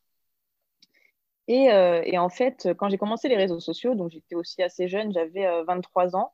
[1.50, 5.12] Euh, et, en fait, quand j'ai commencé les réseaux sociaux, donc j'étais aussi assez jeune,
[5.12, 6.34] j'avais 23 euh, ans.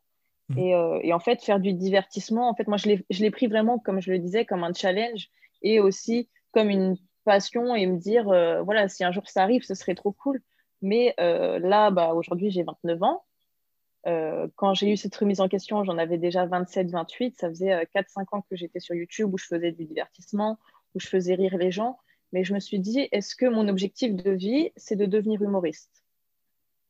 [0.49, 0.59] Mmh.
[0.59, 4.01] Euh, et, en fait, faire du divertissement, en fait, moi, je l'ai pris vraiment, comme
[4.01, 5.29] je le disais, comme un challenge
[5.61, 8.25] et aussi comme une passion et me dire,
[8.63, 10.41] voilà, si un jour ça arrive, ce serait trop cool.
[10.81, 13.23] Mais là, bah, aujourd'hui, j'ai 29 ans.
[14.55, 17.37] quand j'ai eu cette remise en question, j'en avais déjà 27, 28.
[17.39, 20.59] Ça faisait 4-5 ans que j'étais sur YouTube où je faisais du divertissement,
[20.93, 21.97] où je faisais rire les gens.
[22.31, 26.03] Mais je me suis dit, est-ce que mon objectif de vie, c'est de devenir humoriste?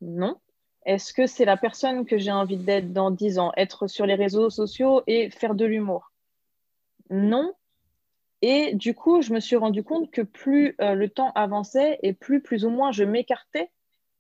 [0.01, 0.37] Non.
[0.85, 4.15] Est-ce que c'est la personne que j'ai envie d'être dans 10 ans, être sur les
[4.15, 6.11] réseaux sociaux et faire de l'humour?
[7.09, 7.53] Non.
[8.41, 12.13] Et du coup, je me suis rendu compte que plus euh, le temps avançait et
[12.13, 13.71] plus, plus ou moins, je m'écartais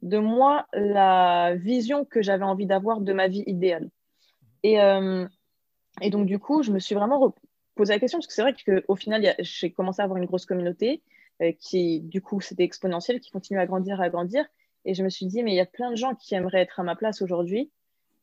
[0.01, 3.89] de moi la vision que j'avais envie d'avoir de ma vie idéale.
[4.63, 5.27] Et, euh,
[6.01, 7.33] et, donc, du coup, je me suis vraiment
[7.75, 10.45] posé la question parce que c'est vrai qu'au final, j'ai commencé à avoir une grosse
[10.45, 11.01] communauté.
[11.41, 14.45] Euh, qui, du coup, c'était exponentiel, qui continue à grandir, à grandir.
[14.85, 16.79] Et je me suis dit, mais il y a plein de gens qui aimeraient être
[16.79, 17.71] à ma place aujourd'hui.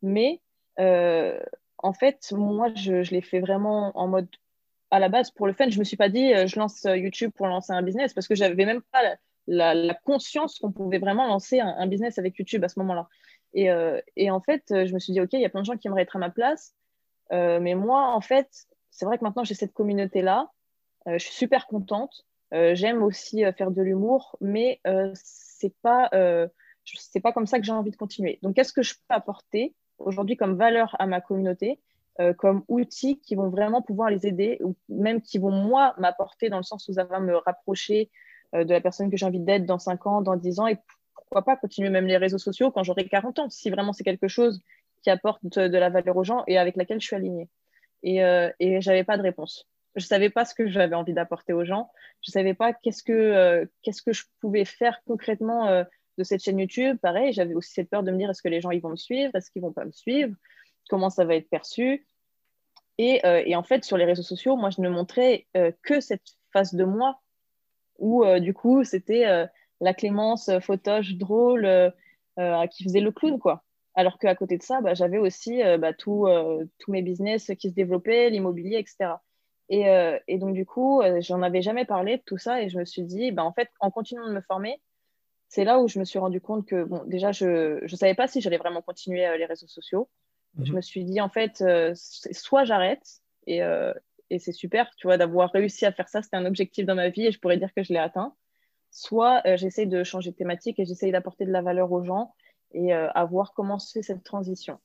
[0.01, 0.41] Mais
[0.79, 1.39] euh,
[1.79, 4.29] en fait, moi, je, je l'ai fait vraiment en mode
[4.91, 5.69] à la base pour le fun.
[5.69, 8.65] Je me suis pas dit, je lance YouTube pour lancer un business parce que j'avais
[8.65, 9.03] même pas
[9.47, 13.09] la, conscience qu'on pouvait vraiment lancer un, business avec YouTube à ce moment-là.
[13.55, 13.69] Et,
[14.17, 15.89] et, en fait, je me suis dit, OK, il y a plein de gens qui
[15.89, 16.75] aimeraient être à ma place.
[17.31, 18.49] mais moi, en fait,
[18.91, 20.49] c'est vrai que maintenant, j'ai cette communauté-là.
[21.07, 22.25] je suis super contente.
[22.53, 26.11] Euh, j'aime aussi euh, faire de l'humour, mais euh, c'est pas
[27.23, 28.39] pas comme ça que j'ai envie de continuer.
[28.43, 31.79] Donc, qu'est-ce que je peux apporter aujourd'hui comme valeur à ma communauté,
[32.39, 36.57] comme outils qui vont vraiment pouvoir les aider, ou même qui vont, moi, m'apporter dans
[36.57, 38.11] le sens où ça va me rapprocher
[38.53, 40.77] de la personne que j'ai envie d'être dans 5 ans, dans 10 ans, et
[41.15, 44.29] pourquoi pas continuer même les réseaux sociaux quand j'aurai 40 ans, si vraiment c'est quelque
[44.29, 44.61] chose
[45.03, 47.49] qui apporte de, la valeur aux gens et avec laquelle je suis alignée.
[48.03, 49.69] Et, euh, et je n'avais pas de réponse.
[49.95, 51.91] Je ne savais pas ce que j'avais envie d'apporter aux gens.
[52.23, 55.85] Je ne savais pas qu'est-ce que, euh, que je pouvais faire concrètement euh,
[56.19, 56.99] de cette chaîne YouTube.
[57.01, 58.97] Pareil, j'avais aussi cette peur de me dire est-ce que les gens ils vont me
[58.97, 59.35] suivre?
[59.35, 60.35] Est-ce qu'ils vont pas me suivre?
[60.89, 62.07] Comment ça va être perçu?
[62.99, 65.47] Et, et, en fait, sur les réseaux sociaux, moi, je ne montrais
[65.83, 67.22] que cette face de moi
[68.03, 69.47] où, du coup, c'était
[69.81, 71.93] la Clémence photoche drôle
[72.71, 73.65] qui faisait le clown, quoi.
[73.95, 76.27] Alors qu'à côté de ça, bah, j'avais aussi euh, bah, tous
[76.89, 79.15] mes business qui se développaient, l'immobilier, etc.
[79.71, 82.79] Euh, et, donc, du coup, euh, j'en avais jamais parlé de tout ça et je
[82.79, 84.81] me suis dit, bah, en fait, en continuant de me former,
[85.49, 88.29] c'est là où je me suis rendu compte que, bon, déjà, je ne savais pas
[88.29, 90.09] si j'allais vraiment continuer les réseaux sociaux.
[90.63, 90.77] Je mhm.
[90.77, 91.63] me suis dit, en fait,
[91.95, 93.07] soit j'arrête
[93.47, 93.61] et,
[94.33, 97.11] et c'est super, tu vois, d'avoir réussi à faire ça, c'était un objectif dans ma
[97.11, 98.35] vie et je pourrais dire que je l'ai atteint.
[98.91, 102.35] Soit j'essaie de changer de thématique et j'essaie d'apporter de la valeur aux gens
[102.73, 104.79] et euh, à voir comment se fait cette transition.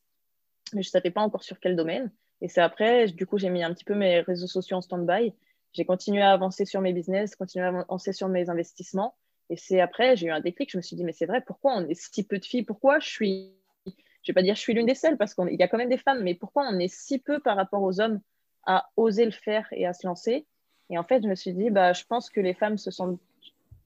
[0.73, 2.12] Mais je ne savais pas encore sur quel domaine.
[2.41, 5.33] Et c'est après, du coup, j'ai mis un petit peu mes réseaux sociaux en stand-by.
[5.71, 9.15] J'ai continué à avancer sur mes business, continué à avancer sur mes investissements.
[9.49, 10.69] Et c'est après, j'ai eu un déclic.
[10.69, 12.63] Je me suis dit, mais c'est vrai, pourquoi on est si peu de filles?
[12.63, 13.53] Pourquoi je suis,
[13.86, 13.93] je
[14.27, 15.97] vais pas dire je suis l'une des seules, parce qu'il y a quand même des
[15.97, 18.19] femmes, mais pourquoi on est si peu par rapport aux hommes?
[18.67, 20.45] À oser le faire et à se lancer
[20.91, 23.19] Et en fait, je me suis dit, bah, je pense que les femmes se sentent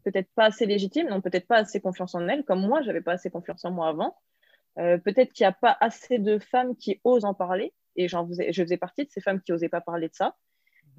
[0.04, 3.13] peut-être pas assez légitimes, n'ont peut-être pas assez confiance en elles, comme moi, j'avais pas
[3.13, 4.17] assez confiance en moi avant.
[4.80, 8.28] Euh, peut-être qu'il n'y a pas assez de femmes qui osent en parler, et j'en
[8.28, 10.36] faisais, je faisais partie de ces femmes qui n'osaient pas parler de ça.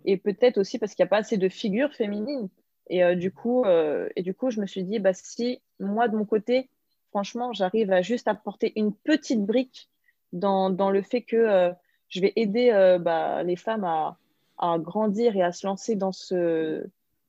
[0.05, 2.49] Et peut-être aussi parce qu'il n'y a pas assez de figures féminines.
[2.89, 6.09] Et, euh, du coup, euh, et du coup, je me suis dit, bah, si moi,
[6.09, 6.71] de mon côté,
[7.11, 9.89] franchement, j'arrive à juste apporter une petite brique
[10.33, 11.73] dans, dans le fait que
[12.13, 12.71] je vais aider
[13.01, 16.87] bah, les femmes à, grandir et à se lancer dans ce,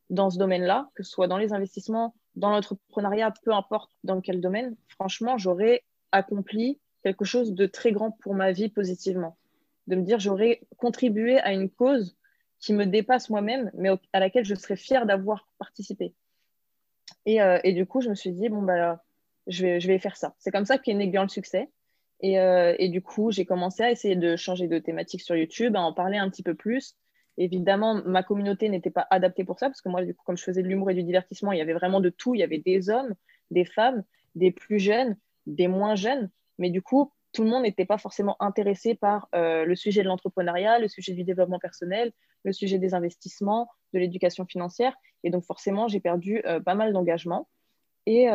[0.09, 5.37] domaine-là, que ce soit dans les investissements, dans l'entrepreneuriat, peu importe dans quel domaine, franchement,
[5.37, 9.37] j'aurais accompli quelque chose de très grand pour ma vie positivement.
[9.87, 12.15] De me dire, j'aurais contribué à une cause
[12.59, 16.13] qui me dépasse moi-même, mais à laquelle je serais fière d'avoir participé.
[17.25, 19.01] Et, euh, et, du coup, je me suis dit, bon, bah,
[19.47, 20.33] je vais, faire ça.
[20.39, 21.69] C'est comme ça qu'est né Girl Succès.
[22.23, 25.75] Et, euh, et du coup, j'ai commencé à essayer de changer de thématique sur YouTube,
[25.75, 26.95] à en parler un petit peu plus,
[27.37, 30.43] Évidemment, ma communauté n'était pas adaptée pour ça, parce que moi, du coup, comme je
[30.43, 32.35] faisais de l'humour et du divertissement, il y avait vraiment de tout.
[32.35, 33.15] Il y avait des hommes,
[33.49, 34.03] des femmes,
[34.35, 36.29] des plus jeunes, des moins jeunes.
[36.59, 40.07] Mais du coup, tout le monde n'était pas forcément intéressé par euh, le sujet de
[40.07, 42.11] l'entrepreneuriat, le sujet du développement personnel,
[42.43, 44.95] le sujet des investissements, de l'éducation financière.
[45.23, 47.47] Et donc, forcément, j'ai perdu euh, pas mal d'engagement.
[48.05, 48.25] Et,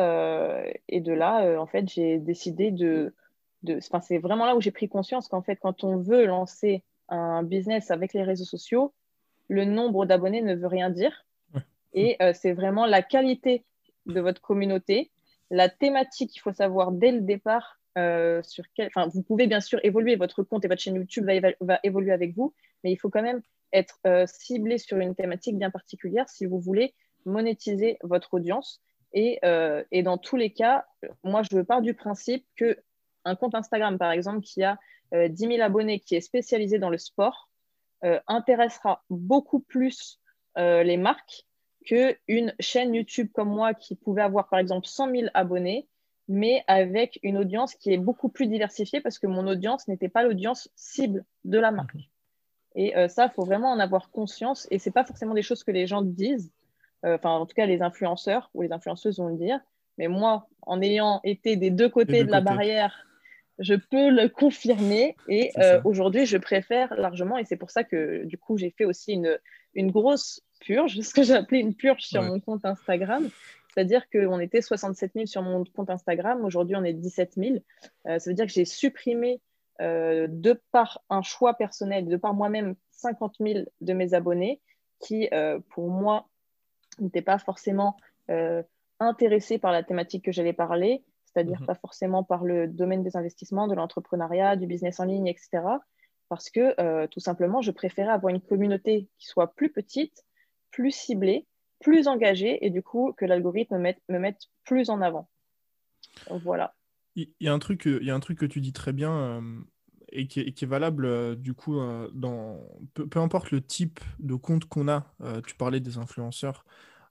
[0.89, 3.15] et, de là, en fait, j'ai décidé de.
[3.63, 7.43] De c'est vraiment là où j'ai pris conscience qu'en fait, quand on veut lancer un
[7.43, 8.95] business avec les réseaux sociaux,
[9.49, 11.25] le nombre d'abonnés ne veut rien dire.
[11.95, 13.65] Et euh, c'est vraiment la qualité
[14.07, 15.11] de votre communauté,
[15.51, 17.81] la thématique qu'il faut savoir dès le départ.
[17.97, 18.89] Euh, sur quel...
[18.89, 21.29] enfin, vous pouvez bien sûr évoluer, votre compte et votre chaîne YouTube
[21.61, 23.41] va, évoluer avec vous, mais il faut quand même
[23.73, 26.95] être euh, ciblé sur une thématique bien particulière si vous voulez
[27.25, 28.81] monétiser votre audience.
[29.15, 29.41] Et,
[29.91, 30.85] et dans tous les cas,
[31.25, 32.77] moi, je pars du principe que
[33.25, 34.79] un compte Instagram, par exemple, qui a
[35.13, 37.49] 10 euh, 000 abonnés qui est spécialisé dans le sport
[38.05, 40.21] euh, intéressera beaucoup plus
[40.57, 41.47] euh, les marques
[41.85, 45.89] qu'une chaîne YouTube comme moi qui pouvait avoir par exemple 100 000 abonnés,
[46.29, 50.23] mais avec une audience qui est beaucoup plus diversifiée parce que mon audience n'était pas
[50.23, 51.97] l'audience cible de la marque.
[52.75, 54.69] Et ça, il faut vraiment en avoir conscience.
[54.71, 56.53] Et ce n'est pas forcément des choses que les gens disent.
[57.03, 59.59] Enfin, en tout cas, les influenceurs ou les influenceuses vont le dire.
[59.97, 63.08] Mais moi, en ayant été des deux côtés de la barrière
[63.59, 65.17] je peux le confirmer.
[65.29, 68.85] Et euh, aujourd'hui, je préfère largement, et c'est pour ça que du coup, j'ai fait
[68.85, 69.39] aussi une,
[69.75, 73.29] une grosse purge, ce que j'ai appelé une purge sur mon compte Instagram.
[73.75, 77.57] C'est-à-dire qu'on était 67 000 sur mon compte Instagram, aujourd'hui on est 17 000.
[78.07, 79.41] Euh, ça veut dire que j'ai supprimé,
[79.81, 84.61] euh, de par un choix personnel, de par moi-même, 50 000 de mes abonnés
[84.99, 85.29] qui,
[85.71, 86.27] pour moi,
[86.99, 87.97] n'étaient pas forcément
[88.99, 91.05] intéressés par la thématique que j'allais parler
[91.39, 91.67] c'est-à-dire mhm.
[91.67, 95.63] pas forcément par le domaine des investissements, de l'entrepreneuriat, du business en ligne, etc.
[96.29, 100.25] Parce que euh, tout simplement, je préférais avoir une communauté qui soit plus petite,
[100.73, 101.47] plus ciblée,
[101.81, 105.29] plus engagée, et du coup que l'algorithme me mette, me mette plus en avant.
[106.43, 106.75] voilà.
[107.15, 109.13] Il y, a un truc, il y a un truc que tu dis très bien.
[109.13, 109.41] Euh,
[110.11, 111.79] et qui, est, valable euh, du coup
[112.15, 115.07] dans peu, peu, importe le type de compte qu'on a.
[115.47, 116.65] tu parlais des influenceurs.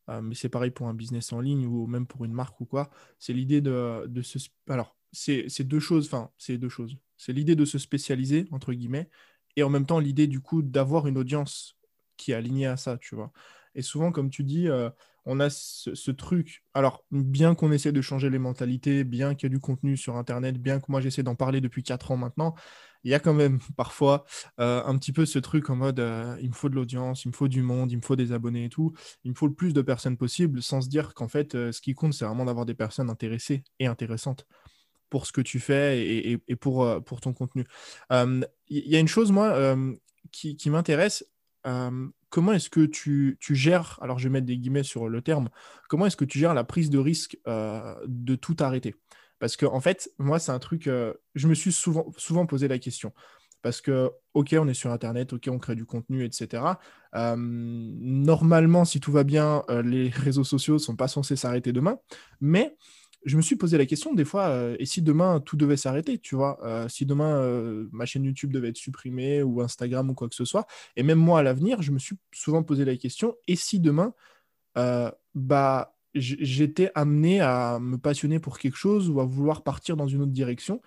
[0.10, 2.66] Euh, mais c'est pareil pour un business en ligne ou même pour une marque ou
[2.66, 2.90] quoi.
[3.20, 4.40] C'est l'idée de, de se.
[4.70, 6.08] Alors, c'est deux choses.
[6.08, 6.98] Enfin, c'est deux choses.
[7.18, 9.10] C'est l'idée de se spécialiser, entre guillemets,
[9.56, 11.78] et en même temps l'idée du coup d'avoir une audience
[12.16, 13.32] qui est alignée à ça, tu vois.
[13.78, 14.90] Et souvent, comme tu dis, euh,
[15.26, 16.64] on a ce, truc.
[16.74, 20.18] Alors, bien qu'on essaie de changer les mentalités, bien qu'il y ait du contenu sur
[20.18, 22.56] Internet, bien que moi j'essaie d'en parler depuis 4 ans maintenant,
[23.04, 24.26] il y a quand même parfois
[24.60, 27.28] euh, un petit peu ce truc en mode euh, il me faut de l'audience, il
[27.28, 28.94] me faut du monde, il me faut des abonnés et tout.
[29.24, 31.94] Il me faut le plus de personnes possible sans se dire qu'en fait, ce qui
[31.94, 34.48] compte, c'est vraiment d'avoir des personnes intéressées et intéressantes
[35.12, 36.04] pour ce que tu fais
[36.48, 36.86] et, pour,
[37.22, 37.64] ton contenu.
[38.10, 39.78] Il y a une chose, moi,
[40.32, 41.24] qui m'intéresse
[42.30, 45.50] comment est-ce que tu, gères, alors je vais mettre des guillemets sur le terme,
[45.90, 48.96] comment est-ce que tu gères la prise de risque euh, de tout arrêter?
[49.40, 52.68] Parce que en fait, moi, c'est un truc, euh, je me suis souvent, souvent posé
[52.68, 53.14] la question.
[53.64, 56.64] Parce que, OK, on est sur Internet, OK, on crée du contenu, etc.
[57.14, 61.98] normalement, si tout va bien, euh, les réseaux sociaux ne sont pas censés s'arrêter demain.
[62.40, 62.78] Mais
[63.28, 66.18] je me suis posé la question des fois, euh, et si demain tout devait s'arrêter,
[66.18, 70.14] tu vois, euh, si demain euh, ma chaîne YouTube devait être supprimée ou Instagram ou
[70.14, 72.96] quoi que ce soit, et même moi à l'avenir, je me suis souvent posé la
[72.96, 74.14] question, et si demain,
[75.36, 80.22] bah, j'étais amené à me passionner pour quelque chose ou à vouloir partir dans une
[80.22, 80.82] autre direction,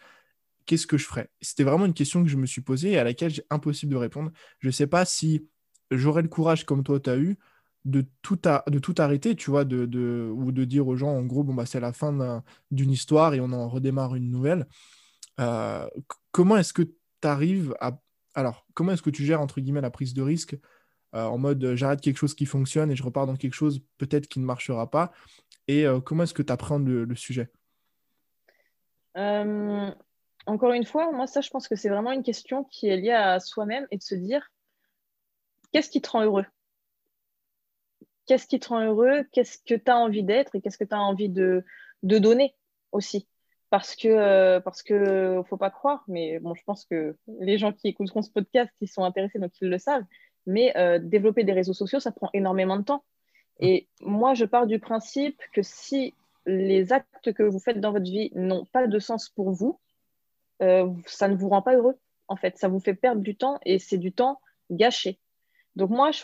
[0.64, 1.30] qu'est-ce que je ferais?
[1.42, 3.96] C'était vraiment une question que je me suis posée et à laquelle j'ai impossible de
[3.98, 4.30] répondre.
[4.60, 5.46] Je ne sais pas si
[5.90, 7.36] j'aurais le courage comme toi tu as eu
[7.84, 11.42] de tout, de tout arrêter, tu vois, de, ou de dire aux gens, en gros,
[11.44, 14.66] bon, bah, c'est la fin d'une histoire et on en redémarre une nouvelle.
[15.38, 15.88] Euh,
[16.30, 17.98] comment est-ce que tu arrives à...
[18.34, 20.56] Alors, comment est-ce que tu gères, entre guillemets, la prise de risque
[21.14, 23.82] euh, en mode euh, j'arrête quelque chose qui fonctionne et je repars dans quelque chose
[23.98, 25.12] peut-être qui ne marchera pas?
[25.66, 27.48] Et comment est-ce que tu apprends le, le sujet?
[30.46, 33.12] Encore une fois, moi, ça, je pense que c'est vraiment une question qui est liée
[33.12, 34.50] à soi-même et de se dire
[35.72, 36.44] qu'est-ce qui te rend heureux?
[38.30, 40.94] Qu'est-ce qui te rend heureux, qu'est-ce que tu as envie d'être et qu'est-ce que tu
[40.94, 41.64] as envie de,
[42.04, 42.54] donner
[42.92, 43.26] aussi.
[43.70, 47.72] Parce que, euh, parce que faut pas croire, mais bon, je pense que les gens
[47.72, 50.04] qui écouteront ce podcast, ils sont intéressés, donc ils le savent.
[50.46, 53.02] Mais euh, développer des réseaux sociaux, ça prend énormément de temps.
[53.58, 56.14] Et moi, je pars du principe que si
[56.46, 59.80] les actes que vous faites dans votre vie n'ont pas de sens pour vous,
[60.62, 61.98] euh, ça ne vous rend pas heureux.
[62.28, 64.40] En fait, ça vous fait perdre du temps et c'est du temps
[64.70, 65.18] gâché.
[65.74, 66.22] Donc moi, je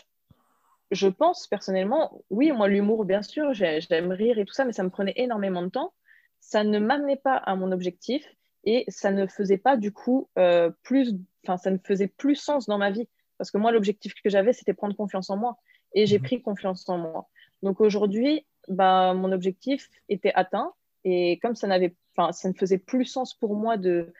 [0.91, 4.83] je pense personnellement, oui, moi, l'humour, bien sûr, j'aime rire et tout ça, mais ça
[4.83, 5.93] me prenait énormément de temps.
[6.39, 8.25] Ça ne m'amenait pas à mon objectif
[8.63, 12.67] et ça ne faisait pas, du coup, euh, plus, enfin, ça ne faisait plus sens
[12.67, 13.07] dans ma vie.
[13.37, 15.57] Parce que moi, l'objectif que j'avais, c'était prendre confiance en moi.
[15.93, 16.23] Et j'ai mhm.
[16.25, 17.27] pris confiance en moi.
[17.63, 20.73] Donc aujourd'hui, bah, mon objectif était atteint.
[21.03, 21.95] Et comme ça, n'avait,
[22.31, 24.13] ça ne faisait plus sens pour moi de,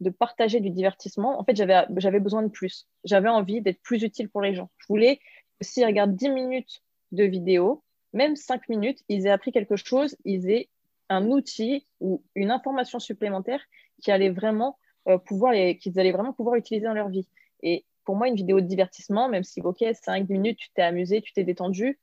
[0.00, 2.86] de partager du divertissement, en fait, j'avais, j'avais besoin de plus.
[3.04, 4.70] J'avais envie d'être plus utile pour les gens.
[4.78, 5.20] Je voulais
[5.60, 10.50] s'ils regardent 10 minutes de vidéo, même 5 minutes, ils aient appris quelque chose, ils
[10.50, 10.68] aient
[11.08, 13.62] un outil ou une information supplémentaire
[14.02, 17.28] qui allait vraiment euh, pouvoir qu'ils allaient vraiment pouvoir utiliser dans leur vie.
[17.62, 21.20] Et pour moi, une vidéo de divertissement, même si, ok, 5 minutes, tu t'es amusé,
[21.20, 21.98] tu t'es détendu,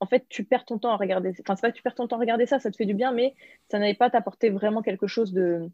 [0.00, 1.32] en fait, tu perds ton temps à regarder.
[1.40, 2.94] Enfin, c'est pas que tu perds ton temps à regarder ça, ça te fait du
[2.94, 3.34] bien, mais
[3.70, 5.70] ça n'allait pas t'apporter vraiment quelque chose de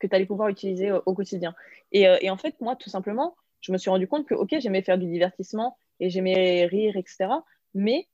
[0.00, 1.54] que tu allais pouvoir utiliser au, quotidien.
[1.92, 4.56] Et, euh, et, en fait, moi, tout simplement, je me suis rendu compte que, ok,
[4.58, 7.28] j'aimais faire du divertissement, et j'aimais rire, etc.
[7.74, 8.08] Mais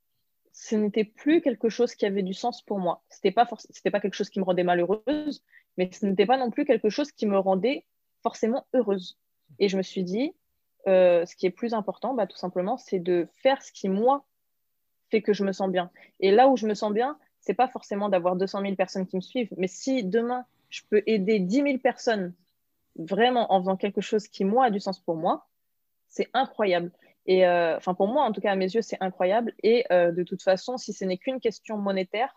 [0.52, 3.02] ce n'était plus quelque chose qui avait du sens pour moi.
[3.10, 5.42] Ce n'était pas, c'était pas quelque chose qui me rendait malheureuse,
[5.76, 7.84] mais ce n'était pas non plus quelque chose qui me rendait
[8.22, 9.18] forcément heureuse.
[9.58, 10.34] Et je me suis dit,
[10.88, 14.24] euh, ce qui est plus important, bah, tout simplement, c'est de faire ce qui, moi,
[15.10, 15.90] fait que je me sens bien.
[16.20, 19.16] Et là où je me sens bien, c'est pas forcément d'avoir 200 000 personnes qui
[19.16, 22.34] me suivent, mais si demain, je peux aider 10 000 personnes
[22.96, 25.46] vraiment en faisant quelque chose qui, moi, a du sens pour moi,
[26.08, 26.90] c'est incroyable.
[27.26, 29.52] Et euh, enfin, pour moi, en tout cas, à mes yeux, c'est incroyable.
[29.62, 32.34] Et euh, de toute façon, si ce n'est qu'une question monétaire,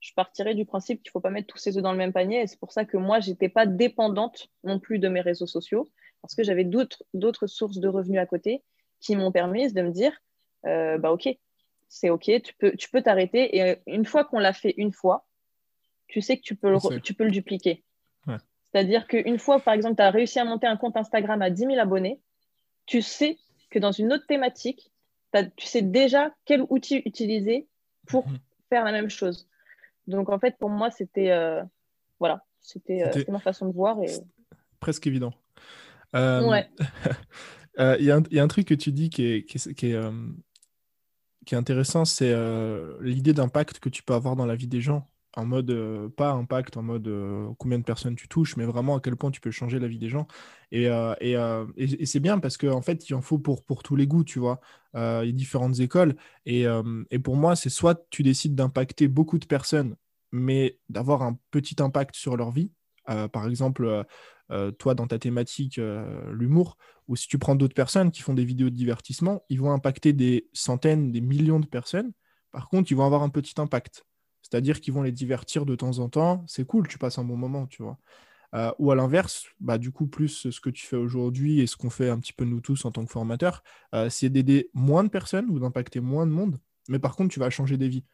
[0.00, 2.12] je partirais du principe qu'il ne faut pas mettre tous ses œufs dans le même
[2.12, 2.42] panier.
[2.42, 5.46] Et c'est pour ça que moi, je n'étais pas dépendante non plus de mes réseaux
[5.46, 5.88] sociaux,
[6.20, 8.62] parce que j'avais d'autres sources de revenus à côté
[9.00, 10.12] qui m'ont permis de me dire,
[10.66, 11.28] euh, bah ok,
[11.88, 13.56] c'est ok, tu peux tu peux t'arrêter.
[13.56, 15.26] Et une fois qu'on l'a fait une fois,
[16.08, 17.84] tu sais que tu peux le, tu peux le dupliquer.
[18.72, 21.66] C'est-à-dire qu'une fois, par exemple, tu as réussi à monter un compte Instagram à 10
[21.66, 22.20] 000 abonnés,
[22.86, 23.38] tu sais
[23.74, 24.92] que dans une autre thématique,
[25.56, 27.66] tu sais déjà quel outil utiliser
[28.06, 28.38] pour mhm.
[28.68, 29.48] faire la même chose.
[30.06, 31.60] Donc en fait, pour moi, c'était euh,
[32.20, 34.00] voilà, euh, c'était ma façon de voir.
[34.02, 34.10] Et...
[34.78, 35.34] Presque évident.
[36.14, 36.70] Euh, ouais.
[37.98, 40.00] Il y, y, a un truc que tu dis qui est, qui est, qui est,
[41.44, 42.32] qui est intéressant, c'est
[43.00, 46.30] l'idée d'impact que tu peux avoir dans la vie des gens en mode, euh, pas
[46.30, 49.40] impact, en mode euh, combien de personnes tu touches, mais vraiment à quel point tu
[49.40, 50.26] peux changer la vie des gens.
[50.70, 51.14] Et, euh,
[51.76, 54.24] et, c'est bien parce qu'en en fait, il en faut pour, pour tous les goûts,
[54.24, 54.60] tu vois.
[54.94, 56.16] il y a différentes écoles.
[56.46, 56.66] Et,
[57.22, 59.96] pour moi, c'est soit tu décides d'impacter beaucoup de personnes,
[60.32, 62.72] mais d'avoir un petit impact sur leur vie,
[63.06, 64.04] par exemple,
[64.78, 65.80] toi dans ta thématique,
[66.30, 66.76] l'humour,
[67.06, 70.12] ou si tu prends d'autres personnes qui font des vidéos de divertissement, ils vont impacter
[70.12, 72.12] des centaines, des millions de personnes.
[72.50, 74.04] Par contre, ils vont avoir un petit impact.
[74.54, 76.44] C'est-à-dire qu'ils vont les divertir de temps en temps.
[76.46, 77.98] C'est cool, tu passes un bon moment, tu vois.
[78.54, 81.76] Euh, ou à l'inverse, bah, du coup, plus ce que tu fais aujourd'hui et ce
[81.76, 83.64] qu'on fait un petit peu nous tous en tant que formateurs,
[83.96, 87.40] euh, c'est d'aider moins de personnes ou d'impacter moins de monde, mais par contre, tu
[87.40, 88.04] vas changer des vies.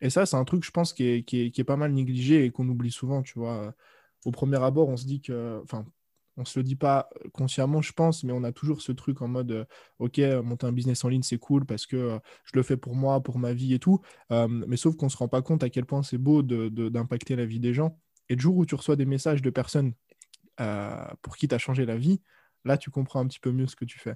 [0.00, 2.90] Et ça, c'est un truc, je pense, qui est, pas mal négligé et qu'on oublie
[2.90, 3.74] souvent, tu vois.
[4.24, 5.84] Au premier abord, on se dit que, enfin,
[6.36, 9.28] on se le dit pas consciemment, je pense, mais on a toujours ce truc en
[9.28, 9.64] mode, euh,
[9.98, 13.22] ok, monter un business en ligne, c'est cool parce que je le fais pour moi,
[13.22, 14.00] pour ma vie et tout.
[14.30, 17.60] mais sauf qu'on se rend pas compte à quel point c'est beau d'impacter la vie
[17.60, 17.98] des gens.
[18.28, 19.92] Et le jour où tu reçois des messages de personnes
[20.60, 22.20] euh, pour qui tu as changé la vie,
[22.64, 24.14] là, tu comprends un petit peu mieux ce que tu fais.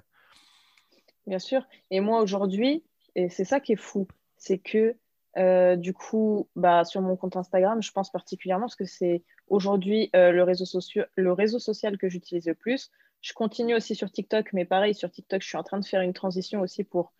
[1.25, 1.61] Bien sûr.
[1.91, 2.83] Et moi, aujourd'hui,
[3.15, 4.07] et c'est ça qui est fou,
[4.37, 4.95] c'est que
[5.37, 10.09] euh, du coup, bah, sur mon compte Instagram, je pense particulièrement parce que c'est aujourd'hui
[10.15, 12.91] euh, le, réseau social que j'utilise le plus.
[13.21, 16.01] Je continue aussi sur TikTok, mais pareil, sur TikTok, je suis en train de faire
[16.01, 17.13] une transition aussi pour,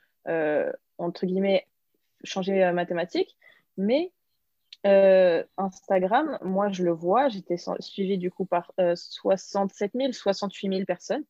[0.97, 1.67] entre guillemets,
[2.23, 3.37] changer ma thématique.
[3.77, 4.11] Mais
[4.85, 10.85] euh, Instagram, moi, je le vois, j'étais suivie du coup par 67 000, 68 000
[10.85, 11.23] personnes.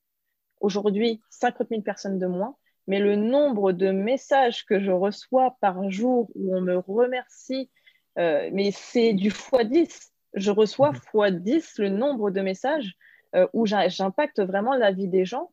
[0.59, 2.55] Aujourd'hui, 50 000 personnes de moins.
[2.87, 7.69] Mais le nombre de messages que je reçois par jour où on me remercie,
[8.17, 10.11] euh, mais c'est du x10.
[10.33, 12.95] Je reçois x10 le nombre de messages
[13.35, 15.51] euh, où j'impacte vraiment la vie des gens,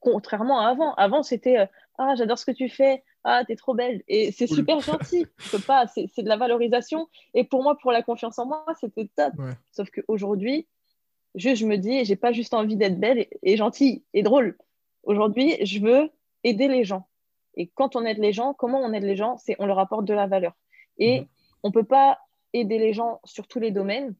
[0.00, 0.94] contrairement à avant.
[0.94, 1.68] Avant, c'était
[1.98, 4.02] Ah, j'adore ce que tu fais, ah, t'es trop belle.
[4.08, 5.26] Et c'est super gentil.
[5.38, 7.08] Je peux pas, c'est de la valorisation.
[7.34, 9.34] Et pour moi, pour la confiance en moi, c'était top.
[9.72, 10.66] Sauf qu'aujourd'hui,
[11.34, 14.56] je, je me dis, j'ai pas juste envie d'être belle et, gentille et drôle.
[15.02, 16.10] Aujourd'hui, je veux
[16.44, 17.06] aider les gens.
[17.56, 20.04] Et quand on aide les gens, comment on aide les gens C'est on leur apporte
[20.04, 20.52] de la valeur.
[20.98, 21.26] Et mhm.
[21.62, 22.18] on peut pas
[22.52, 24.14] aider les gens sur tous les domaines.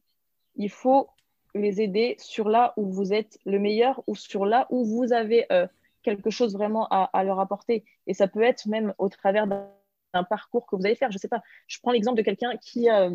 [0.55, 1.09] Il faut
[1.53, 5.45] les aider sur là où vous êtes le meilleur ou sur là où vous avez
[5.51, 5.67] euh,
[6.03, 7.83] quelque chose vraiment à, leur apporter.
[8.07, 11.11] Et ça peut être même au travers d'un parcours que vous allez faire.
[11.11, 13.11] Je ne sais pas, je prends l'exemple de quelqu'un qui, euh,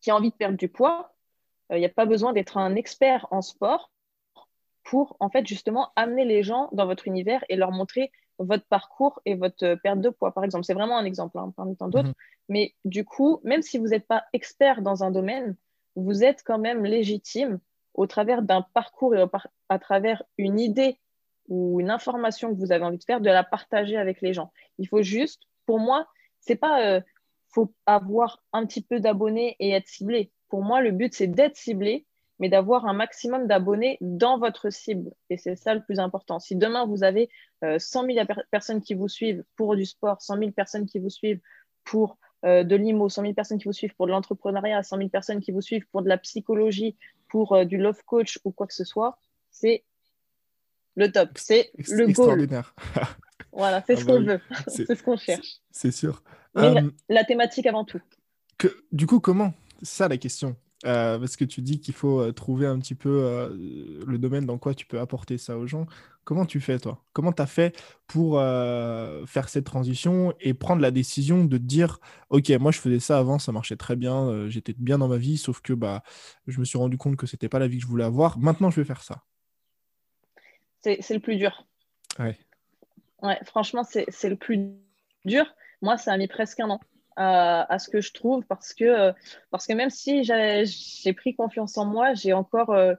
[0.00, 1.14] qui a envie de perdre du poids.
[1.70, 3.90] Il euh, n'y a pas besoin d'être un expert en sport
[4.82, 9.20] pour, en fait, justement, amener les gens dans votre univers et leur montrer votre parcours
[9.24, 10.64] et votre perte de poids, par exemple.
[10.64, 12.08] C'est vraiment un exemple hein, parmi tant d'autres.
[12.08, 12.14] Mhm.
[12.48, 15.56] Mais du coup, même si vous n'êtes pas expert dans un domaine,
[15.96, 17.58] vous êtes quand même légitime
[17.94, 19.24] au travers d'un parcours et
[19.68, 20.98] à travers une idée
[21.48, 24.52] ou une information que vous avez envie de faire, de la partager avec les gens.
[24.78, 26.06] Il faut juste, pour moi,
[26.40, 27.00] c'est pas euh,
[27.48, 30.32] faut avoir un petit peu d'abonnés et être ciblé.
[30.48, 32.06] Pour moi, le but, c'est d'être ciblé,
[32.42, 35.12] mais d'avoir un maximum d'abonnés dans votre cible.
[35.30, 36.40] Et c'est ça le plus important.
[36.40, 37.30] Si demain, vous avez
[37.62, 41.08] 100 euh, 000 personnes qui vous suivent pour du sport, 100 000 personnes qui vous
[41.08, 41.38] suivent
[41.84, 45.08] pour euh, de l'IMO, 100 000 personnes qui vous suivent pour de l'entrepreneuriat, 100 000
[45.08, 46.96] personnes qui vous suivent pour de la psychologie,
[47.28, 49.20] pour euh, du love coach ou quoi que ce soit,
[49.52, 49.84] c'est
[50.96, 51.30] le top.
[51.36, 52.74] C'est le extraordinaire.
[53.52, 54.40] voilà, c'est ah ce bah qu'on veut.
[54.66, 55.60] c'est ce qu'on cherche.
[55.70, 56.24] C'est sûr.
[56.56, 58.00] Euh, la thématique avant tout.
[58.58, 59.54] Que, du coup, comment?
[59.82, 60.56] C'est ça la question.
[60.84, 63.50] Euh, parce que tu dis qu'il faut euh, trouver un petit peu
[64.06, 65.86] le domaine dans quoi tu peux apporter ça aux gens.
[66.24, 67.04] Comment tu fais, toi?
[67.12, 67.76] Comment tu as fait
[68.06, 68.38] pour
[69.26, 71.98] faire cette transition et prendre la décision de dire
[72.30, 75.36] Ok, moi je faisais ça avant, ça marchait très bien, j'étais bien dans ma vie,
[75.36, 76.02] sauf que bah,
[76.46, 78.38] je me suis rendu compte que c'était pas la vie que je voulais avoir.
[78.38, 79.24] Maintenant, je vais faire ça
[80.82, 81.66] c'est le plus dur.
[82.18, 82.38] Ouais.
[83.22, 84.72] Ouais, franchement, c'est le plus
[85.24, 85.46] dur.
[85.80, 86.80] Moi, ça a mis presque un an
[87.16, 89.12] à, ce que je trouve parce que,
[89.50, 92.94] parce que même si j'ai pris confiance en moi, j'ai encore, euh,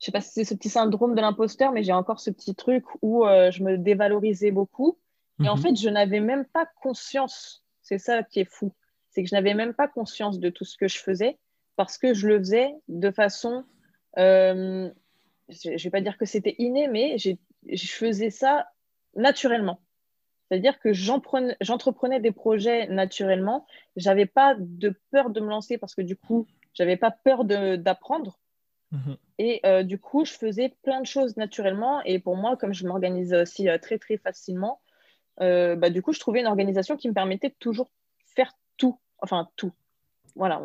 [0.00, 2.54] je sais pas si c'est ce petit syndrome de l'imposteur, mais j'ai encore ce petit
[2.54, 4.98] truc où euh, je me dévalorisais beaucoup.
[5.42, 5.62] Et en mhm.
[5.62, 7.64] fait, je n'avais même pas conscience.
[7.82, 8.72] C'est ça qui est fou.
[9.10, 11.38] C'est que je n'avais même pas conscience de tout ce que je faisais
[11.76, 13.64] parce que je le faisais de façon
[14.18, 14.90] euh,
[15.48, 18.68] je ne vais pas dire que c'était inné, mais je faisais ça
[19.14, 19.80] naturellement.
[20.48, 23.66] C'est-à-dire que j'entreprenais des projets naturellement.
[23.96, 28.38] J'avais pas de peur de me lancer parce que du coup, j'avais pas peur d'apprendre.
[28.92, 29.16] Mhm.
[29.38, 32.00] Et euh, du coup, je faisais plein de choses naturellement.
[32.04, 34.80] Et pour moi, comme je m'organise aussi euh, très, très facilement,
[35.40, 37.90] euh, bah, du coup, je trouvais une organisation qui me permettait de toujours
[38.34, 38.98] faire tout.
[39.18, 39.72] Enfin, tout.
[40.36, 40.60] Voilà,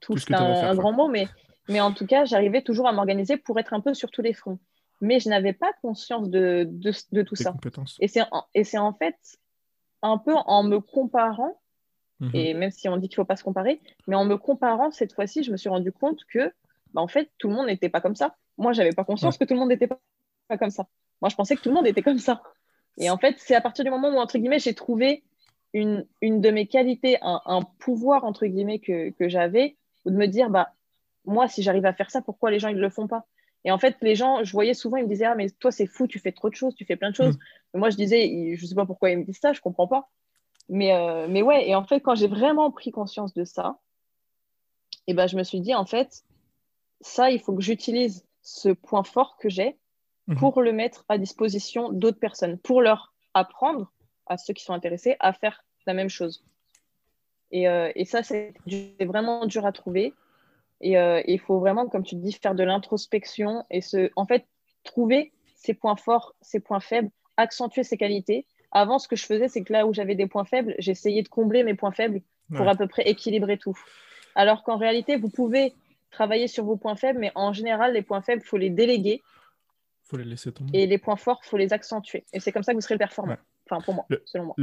[0.00, 1.28] tout, c'est un, grand mot, mais
[1.68, 4.32] mais en tout cas, j'arrivais toujours à m'organiser pour être un peu sur tous les
[4.32, 4.58] fronts.
[5.02, 7.54] Mais je n'avais pas conscience de, de, tout ça.
[8.00, 9.16] Et c'est en, en fait
[10.00, 11.60] un peu en me comparant,
[12.20, 12.30] mhm.
[12.34, 14.92] et même si on dit qu'il ne faut pas se comparer, mais en me comparant,
[14.92, 16.52] cette fois-ci, je me suis rendu compte que,
[16.94, 18.36] bah, en fait, tout le monde n'était pas comme ça.
[18.58, 19.98] Moi, je n'avais pas conscience que tout le monde n'était pas,
[20.56, 20.86] comme ça.
[21.20, 22.40] Moi, je pensais que tout le monde était comme ça.
[22.96, 25.24] Et en fait, c'est à partir du moment où, entre guillemets, j'ai trouvé
[25.72, 30.16] une, une, de mes qualités, un, un pouvoir, entre guillemets, que, que j'avais, ou de
[30.16, 30.74] me dire, bah,
[31.24, 33.26] moi, si j'arrive à faire ça, pourquoi les gens ils le font pas?
[33.64, 35.86] Et en fait, les gens, je voyais souvent, ils me disaient ah mais toi c'est
[35.86, 37.38] fou, tu fais trop de choses, tu fais plein de choses.
[37.74, 37.78] Mm.
[37.78, 40.10] moi, je disais, je sais pas pourquoi ils me disent ça, je comprends pas.
[40.68, 43.78] Mais euh, mais ouais, et en fait, quand j'ai vraiment pris conscience de ça,
[45.06, 46.24] et eh ben je me suis dit en fait,
[47.00, 49.76] ça, il faut que j'utilise ce point fort que j'ai
[50.28, 50.36] mhm.
[50.36, 53.92] pour le mettre à disposition d'autres personnes, pour leur apprendre
[54.26, 56.44] à ceux qui sont intéressés à faire la même chose.
[57.50, 58.54] Et, euh, et ça, c'est
[59.00, 60.14] vraiment dur à trouver.
[60.82, 64.46] Et euh, il faut vraiment, comme tu dis, faire de l'introspection et se, en fait,
[64.84, 68.46] trouver ses points forts, ses points faibles, accentuer ses qualités.
[68.72, 71.28] Avant, ce que je faisais, c'est que là où j'avais des points faibles, j'essayais de
[71.28, 72.20] combler mes points faibles
[72.54, 73.78] pour à peu près équilibrer tout.
[74.34, 75.74] Alors qu'en réalité, vous pouvez
[76.10, 79.22] travailler sur vos points faibles, mais en général, les points faibles, il faut les déléguer.
[80.02, 80.78] faut les laisser tomber.
[80.78, 82.24] Et les points forts, il faut les accentuer.
[82.32, 83.36] Et c'est comme ça que vous serez le performant.
[83.70, 84.54] Enfin, pour moi, selon moi.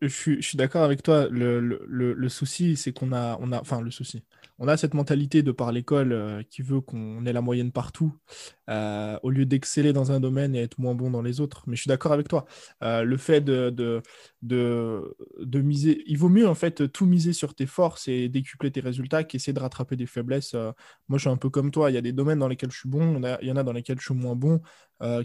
[0.00, 0.08] Je
[0.40, 1.28] suis, d'accord avec toi.
[1.30, 3.52] Le, souci, c'est qu'on a, on.
[3.52, 4.24] Enfin, le souci
[4.62, 8.14] on a cette mentalité de par l'école euh, qui veut qu'on ait la moyenne partout,
[8.70, 11.64] euh, au lieu d'exceller dans un domaine et être moins bon dans les autres.
[11.66, 12.44] Mais je suis d'accord avec toi.
[12.84, 14.02] Euh, le fait de,
[15.42, 19.24] miser, il vaut mieux en fait tout miser sur tes forces et décupler tes résultats
[19.24, 20.54] qu'essayer de rattraper des faiblesses.
[20.54, 21.90] moi, je suis un peu comme toi.
[21.90, 23.72] Il y a des domaines dans lesquels je suis bon, il y en a dans
[23.72, 24.60] lesquels je suis moins bon.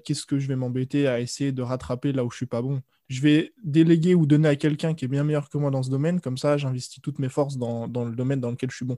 [0.03, 2.81] Qu'est-ce que je vais m'embêter à essayer de rattraper là où je suis pas bon?
[3.07, 5.89] Je vais déléguer ou donner à quelqu'un qui est bien meilleur que moi dans ce
[5.89, 6.19] domaine.
[6.19, 8.97] Comme ça, j'investis toutes mes forces dans, le domaine dans lequel je suis bon.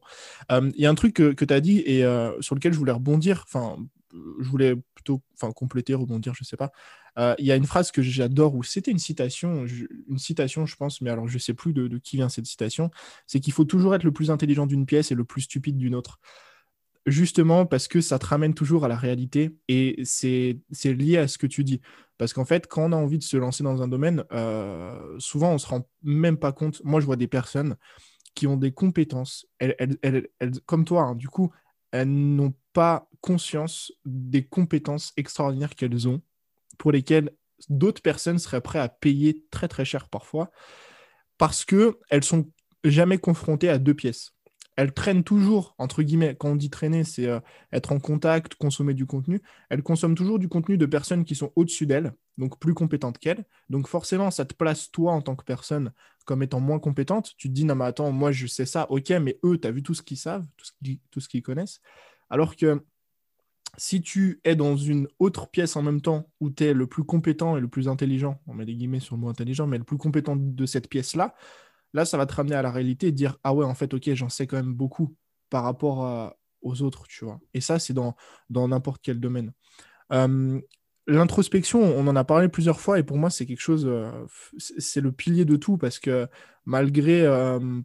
[0.52, 2.80] Euh, il y a un truc que, tu as dit et euh, sur lequel je
[2.80, 3.44] voulais rebondir.
[3.48, 3.78] Enfin,
[4.12, 5.22] je voulais plutôt
[5.56, 6.72] compléter, rebondir, je sais pas.
[7.18, 9.66] Euh, il y a une phrase que j'adore où c'était une citation,
[10.08, 12.90] une citation, je pense, mais alors je sais plus de qui vient cette citation.
[13.28, 15.96] C'est qu'il faut toujours être le plus intelligent d'une pièce et le plus stupide d'une
[15.96, 16.20] autre
[17.06, 21.38] justement parce que ça te ramène toujours à la réalité et c'est lié à ce
[21.38, 21.82] que tu dis.
[22.18, 25.54] Parce qu'en fait, quand on a envie de se lancer dans un domaine, euh, souvent
[25.54, 26.84] on se rend même pas compte.
[26.84, 27.76] Moi, je vois des personnes
[28.36, 29.48] qui ont des compétences,
[30.66, 31.52] comme toi, hein, du coup,
[31.92, 36.22] elles n'ont pas conscience des compétences extraordinaires qu'elles ont,
[36.78, 37.32] pour lesquelles
[37.70, 40.52] d'autres personnes seraient prêtes à payer très très cher parfois,
[41.38, 42.52] parce qu'elles sont
[42.84, 44.34] jamais confrontées à deux pièces
[44.80, 47.42] elle traîne toujours, entre guillemets, quand on dit traîner, c'est euh,
[47.74, 49.42] être en contact, consommer du contenu.
[49.70, 53.44] Elle consomme toujours du contenu de personnes qui sont au-dessus d'elle, donc plus compétentes qu'elle.
[53.70, 55.92] Donc forcément, ça te place toi en tant que personne
[56.24, 57.34] comme étant moins compétente.
[57.38, 59.72] Tu te dis, non mais attends, moi je sais ça, ok, mais eux, tu as
[59.72, 60.48] vu tout ce qu'ils savent,
[61.12, 61.82] tout ce qu'ils connaissent.
[62.30, 62.82] Alors que
[63.76, 67.04] si tu es dans une autre pièce en même temps où tu es le plus
[67.04, 69.84] compétent et le plus intelligent, on met des guillemets sur le mot intelligent, mais le
[69.84, 71.36] plus compétent de cette pièce-là,
[71.94, 74.14] Là, ça va te ramener à la réalité et dire Ah ouais, en fait, ok,
[74.14, 75.16] j'en sais quand même beaucoup
[75.50, 77.40] par rapport aux autres, tu vois.
[77.54, 78.16] Et ça, c'est dans
[78.50, 79.54] n'importe quel domaine.
[81.10, 84.12] L'introspection, on en a parlé plusieurs fois et pour moi, c'est quelque chose, euh,
[84.60, 86.28] c'est le pilier de tout parce que
[86.66, 87.26] malgré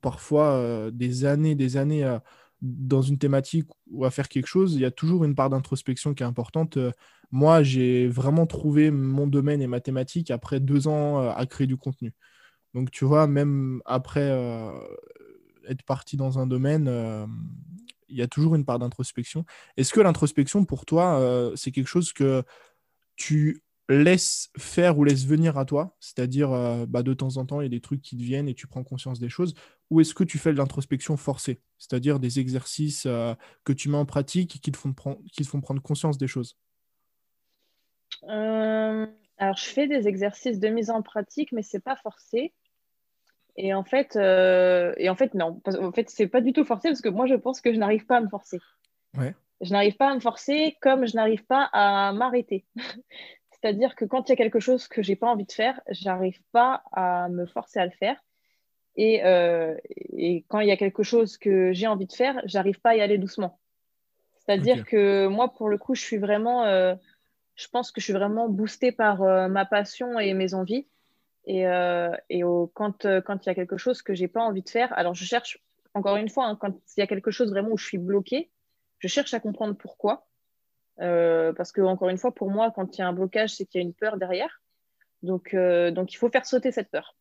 [0.03, 2.19] parfois euh, des années, des années euh,
[2.61, 6.13] dans une thématique ou à faire quelque chose, il y a toujours une part d'introspection
[6.13, 6.77] qui est importante.
[7.31, 11.79] moi, j'ai vraiment trouvé mon domaine et ma thématique après deux ans à créer du
[11.79, 12.13] contenu.
[12.75, 14.73] Donc, tu vois, même après euh,
[15.69, 17.27] être parti dans un domaine, euh,
[18.09, 19.45] il y a toujours une part d'introspection.
[19.77, 22.43] Est-ce que l'introspection, pour toi, euh, c'est quelque chose que
[23.17, 25.97] tu laisses faire ou laisses venir à toi?
[26.01, 26.51] C'est-à-dire,
[26.89, 28.67] bah, de temps en temps, il y a des trucs qui te viennent et tu
[28.67, 29.55] prends conscience des choses
[29.91, 31.61] Ou est-ce que tu fais de l'introspection forcée?
[31.79, 33.05] C'est-à-dire des exercices
[33.65, 36.57] que tu mets en pratique et qui te font, prendre conscience des choses?
[39.39, 42.53] Alors, je fais des exercices de mise en pratique, mais c'est pas forcé.
[43.57, 45.61] Et en fait, euh, et en fait non.
[45.67, 48.07] En fait, c'est pas du tout forcé parce que moi, je pense que je n'arrive
[48.07, 48.59] pas à me forcer.
[49.17, 49.35] Ouais.
[49.61, 52.65] Je n'arrive pas à me forcer comme je n'arrive pas à m'arrêter.
[53.51, 56.39] C'est-à-dire que quand il y a quelque chose que j'ai pas envie de faire, j'arrive
[56.53, 58.17] pas à me forcer à le faire.
[58.97, 62.81] Et, euh, et quand il y a quelque chose que j'ai envie de faire, j'arrive
[62.81, 63.59] pas à y aller doucement.
[64.37, 66.95] C'est-à-dire que moi, pour le coup, je suis vraiment, euh,
[67.55, 70.87] je pense que je suis vraiment boostée par ma passion et mes envies.
[71.47, 72.43] Et, euh, et
[72.73, 75.15] quand, euh, quand il y a quelque chose que j'ai pas envie de faire, alors
[75.15, 77.85] je cherche, encore une fois, hein, quand il y a quelque chose vraiment où je
[77.85, 78.51] suis bloquée,
[78.99, 80.27] je cherche à comprendre pourquoi.
[81.01, 83.67] Euh, parce que, encore une fois, pour moi, quand il y a un blocage, c'est
[83.67, 84.63] qu'il y a une peur derrière.
[85.23, 87.17] Donc, donc il faut faire sauter cette peur.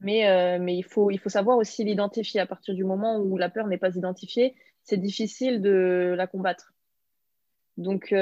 [0.00, 2.40] Mais, mais il, faut, il faut savoir aussi l'identifier.
[2.40, 6.74] À partir du moment où la peur n'est pas identifiée, c'est difficile de la combattre.
[7.78, 8.14] Donc,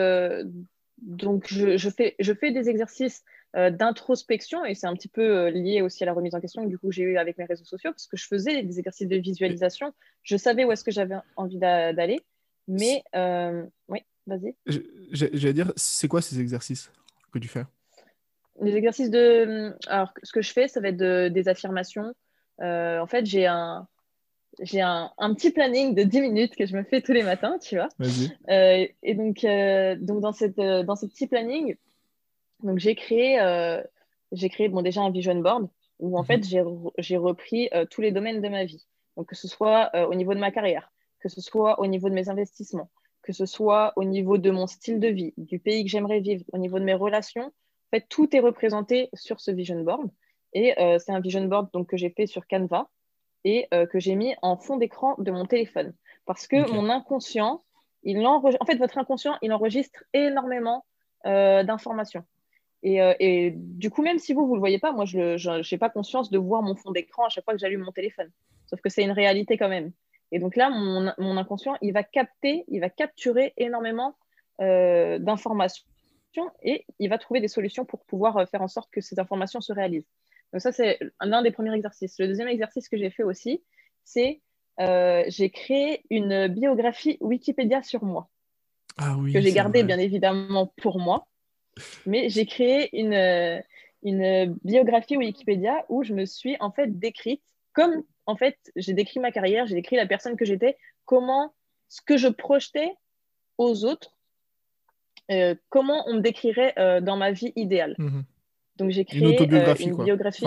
[0.99, 3.25] donc je, je, fais, je fais des exercices
[3.55, 6.69] d'introspection et c'est un petit peu euh, lié aussi à la remise en question que
[6.69, 9.17] du coup j'ai eu avec mes réseaux sociaux parce que je faisais des exercices de
[9.17, 9.93] visualisation,
[10.23, 12.21] je savais où est-ce que j'avais envie d'aller,
[12.69, 14.55] mais euh, oui, vas-y.
[15.11, 16.91] J'allais dire, c'est quoi ces exercices
[17.33, 17.65] que tu fais?
[18.61, 22.13] Les exercices de, alors ce que je fais, ça va être des affirmations.
[22.61, 23.89] en fait, j'ai un,
[24.63, 27.77] j'ai un, petit planning de 10 minutes que je me fais tous les matins, tu
[27.77, 27.89] vois.
[28.49, 31.77] Euh, et donc, euh, donc dans, cette, euh, dans ce petit planning,
[32.63, 33.39] donc j'ai créé,
[34.33, 36.27] j'ai créé bon, déjà un vision board où en mhm.
[36.27, 36.45] fait
[36.99, 38.87] j'ai repris tous les domaines de ma vie.
[39.17, 42.15] Donc que ce soit au niveau de ma carrière, que ce soit au niveau de
[42.15, 42.91] mes investissements,
[43.23, 46.45] que ce soit au niveau de mon style de vie, du pays que j'aimerais vivre,
[46.53, 47.47] au niveau de mes relations.
[47.47, 50.11] En fait, tout est représenté sur ce vision board.
[50.53, 52.89] Et c'est un vision board donc, que j'ai fait sur Canva
[53.45, 55.95] et euh, que j'ai mis en fond d'écran de mon téléphone.
[56.27, 57.63] Parce que mon inconscient,
[58.03, 60.85] il en fait, votre inconscient, il enregistre énormément
[61.27, 61.63] euh,
[62.85, 65.79] Euh, et, du coup, même si vous, vous ne le voyez pas, moi, je n'ai
[65.79, 68.31] pas conscience de voir mon fond d'écran à chaque fois que j'allume mon téléphone.
[68.67, 69.93] Sauf que c'est une réalité quand même.
[70.33, 74.17] Et donc là, mon, mon, inconscient, il va capter, il va capturer énormément
[74.59, 75.85] d'informations
[76.63, 79.73] et il va trouver des solutions pour pouvoir faire en sorte que ces informations se
[79.73, 80.07] réalisent.
[80.53, 82.19] Donc ça, c'est l'un des premiers exercices.
[82.19, 83.63] Le deuxième exercice que j'ai fait aussi,
[84.05, 84.41] c'est
[84.81, 88.29] euh, j'ai créé une biographie Wikipédia sur moi.
[88.97, 91.27] Ah oui, que j'ai gardée bien évidemment pour moi.
[92.07, 93.63] Mais j'ai créé une,
[94.03, 97.43] une biographie Wikipédia où je me suis en fait décrite
[97.73, 101.55] comme en fait j'ai décrit ma carrière, j'ai décrit la personne que j'étais, comment
[101.89, 102.93] ce que je projetais
[103.59, 104.15] aux autres,
[105.31, 107.95] euh, comment on me décrirait euh, dans ma vie idéale.
[107.99, 108.25] Mhm.
[108.77, 110.47] Donc j'ai créé une, euh, biographie.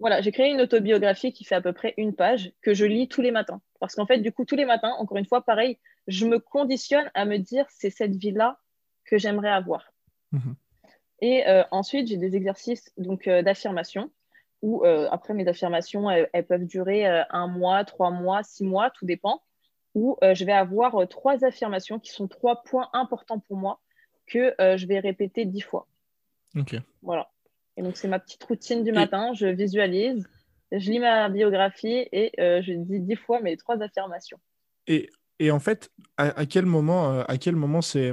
[0.00, 3.06] Voilà, j'ai créé une autobiographie qui fait à peu près une page que je lis
[3.06, 3.60] tous les matins.
[3.78, 5.78] Parce qu'en fait, du coup, tous les matins, encore une fois, pareil,
[6.08, 8.58] je me conditionne à me dire c'est cette vie-là
[9.04, 9.91] que j'aimerais avoir.
[10.32, 10.54] Mhm.
[11.20, 14.10] Et euh, ensuite, j'ai des exercices donc euh, d'affirmation
[14.60, 19.42] où après mes affirmations, elles, peuvent durer un mois, trois mois, six mois, tout dépend.
[19.96, 23.80] Où je vais avoir trois affirmations qui sont trois points importants pour moi
[24.24, 25.88] que je vais répéter dix fois.
[26.56, 26.76] Ok.
[27.02, 27.28] Voilà.
[27.76, 29.32] Et donc, c'est ma petite routine du matin.
[29.34, 30.28] Je visualise,
[30.72, 34.38] je lis ma biographie et euh, je dis dix fois mes trois affirmations.
[34.86, 38.12] Et, et en fait, à, quel moment, euh, à quel moment ces,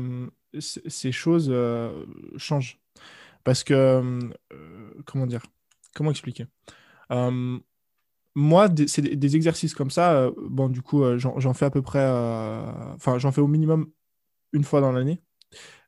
[0.60, 2.06] ces choses euh,
[2.38, 2.80] changent
[3.44, 4.20] Parce que,
[5.06, 5.46] comment dire
[5.96, 6.46] Comment expliquer?
[8.36, 10.30] Moi, c'est des, exercices comme ça.
[10.38, 12.06] bon, du coup, j'en fais à peu près.
[12.96, 13.92] Enfin, j'en fais au minimum
[14.54, 15.22] une fois dans l'année.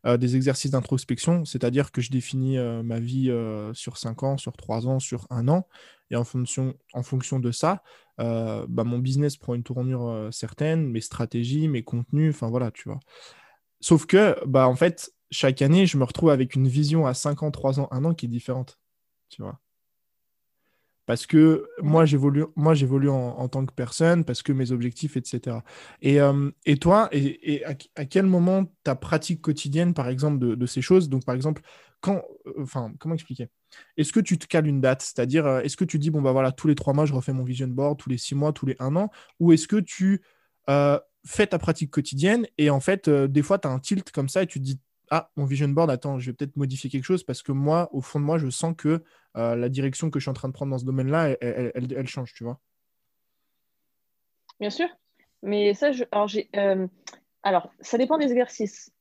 [0.08, 4.38] Euh, des exercices d'introspection, c'est-à-dire que je définis euh, ma vie euh, sur 5 ans,
[4.38, 5.68] sur 3 ans, sur un an,
[6.10, 7.84] et en fonction, en fonction de ça,
[8.18, 13.00] bah, mon business prend une tournure certaine, mes stratégies, mes contenus, enfin voilà, tu vois.
[13.82, 17.44] Sauf que, bah, en fait, chaque année, je me retrouve avec une vision à 5
[17.44, 18.80] ans, 3 ans, 1 an qui est différente,
[19.30, 19.60] tu vois.
[21.08, 25.58] Parce que moi j'évolue moi j'évolue en, tant que personne parce que mes objectifs etc
[26.02, 30.82] et, euh, et toi et, à, quel moment ta pratique quotidienne par exemple de, ces
[30.82, 31.64] choses donc par exemple
[32.02, 33.50] quand euh, enfin comment expliquer?
[33.98, 35.02] Est-ce que tu te cales une date?
[35.02, 37.34] C'est-à-dire euh, est-ce que tu dis bon bah voilà tous les trois mois je refais
[37.34, 39.10] mon vision board tous les six mois tous les un an?
[39.40, 40.22] Ou est-ce que tu
[41.26, 44.44] fais ta pratique quotidienne et en fait des fois tu as un tilt comme ça
[44.44, 44.80] et tu te dis
[45.14, 48.00] ah, mon vision board, attends, je vais peut-être modifier quelque chose parce que moi, au
[48.00, 49.04] fond de moi, je sens que
[49.36, 52.34] euh, la direction que je suis en train de prendre dans ce domaine-là, elle, change,
[52.34, 52.60] tu vois.
[54.62, 54.88] Bien sûr.
[55.44, 56.06] Mais ça, je...
[56.14, 56.88] alors, euh,
[57.44, 58.94] alors, ça dépend des exercices.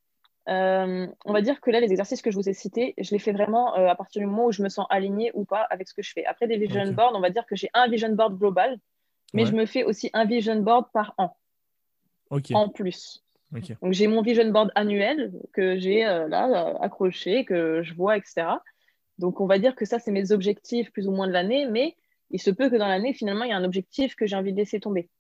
[0.49, 3.21] Euh, on va dire que là, les exercices que je vous ai cités, je les
[3.21, 5.95] fais vraiment à partir du moment où je me sens alignée ou pas avec ce
[5.95, 6.25] que je fais.
[6.25, 8.79] Après, des vision boards, on va dire que j'ai un vision board global,
[9.33, 11.37] mais je me fais aussi un vision board par an.
[12.31, 13.25] En plus.
[13.83, 18.17] Donc j'ai mon vision board annuel que j'ai euh, là euh, accroché, que je vois,
[18.17, 18.47] etc.
[19.19, 21.97] Donc on va dire que ça, c'est mes objectifs plus ou moins de l'année, mais
[22.31, 24.53] il se peut que dans l'année, finalement, il y a un objectif que j'ai envie
[24.53, 25.11] de laisser tomber.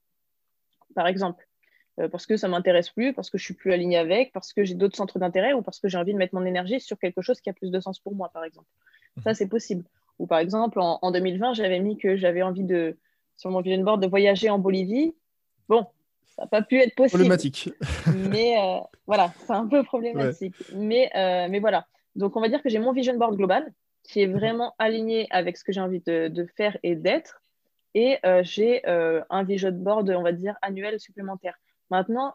[0.94, 1.46] Par exemple,
[1.98, 4.52] euh, parce que ça ne m'intéresse plus, parce que je suis plus alignée avec, parce
[4.52, 6.98] que j'ai d'autres centres d'intérêt ou parce que j'ai envie de mettre mon énergie sur
[6.98, 8.68] quelque chose qui a plus de sens pour moi, par exemple.
[9.24, 9.34] Ça, mhm.
[9.34, 9.84] c'est possible.
[10.20, 12.96] Ou par exemple, en, en 2020, j'avais mis que j'avais envie de,
[13.36, 15.14] sur mon vision board, de voyager en Bolivie.
[15.68, 15.86] Bon,
[16.41, 17.18] ça n'a pas pu être possible.
[17.18, 17.68] Problématique.
[18.30, 20.55] mais euh, voilà, c'est un peu problématique.
[20.74, 21.86] Mais, euh, mais voilà.
[22.16, 23.70] Donc, on va dire que j'ai mon vision board global
[24.05, 24.38] qui est mhm.
[24.38, 27.43] vraiment aligné avec ce que j'ai envie de, faire et d'être.
[27.95, 31.59] Et euh, j'ai un vision board, on va dire, annuel supplémentaire.
[31.91, 32.34] Maintenant,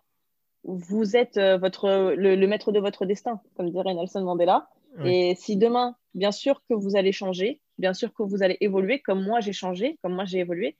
[0.63, 4.69] vous êtes votre, le, maître de votre destin, comme dirait Nelson Mandela.
[5.03, 8.99] Et si demain, bien sûr que vous allez changer, bien sûr que vous allez évoluer,
[9.01, 10.77] comme moi j'ai changé, comme moi j'ai évolué,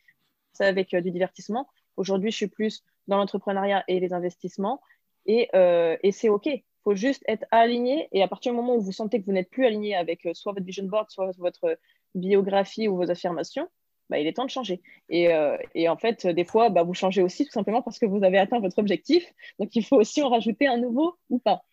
[0.54, 1.68] c'est avec du divertissement.
[1.98, 4.82] Aujourd'hui, je suis plus dans l'entrepreneuriat et les investissements.
[5.26, 6.46] Et, euh, c'est OK.
[6.48, 8.08] Il faut juste être aligné.
[8.12, 10.34] Et à partir du moment où vous sentez que vous n'êtes plus aligné avec euh,
[10.34, 11.78] soit votre vision board, soit votre
[12.14, 13.68] biographie ou vos affirmations,
[14.10, 14.82] bah, il est temps de changer.
[15.10, 18.06] Et, euh, et en fait, des fois, bah, vous changez aussi tout simplement parce que
[18.06, 19.26] vous avez atteint votre objectif.
[19.60, 21.64] Donc, il faut aussi en rajouter un nouveau ou pas.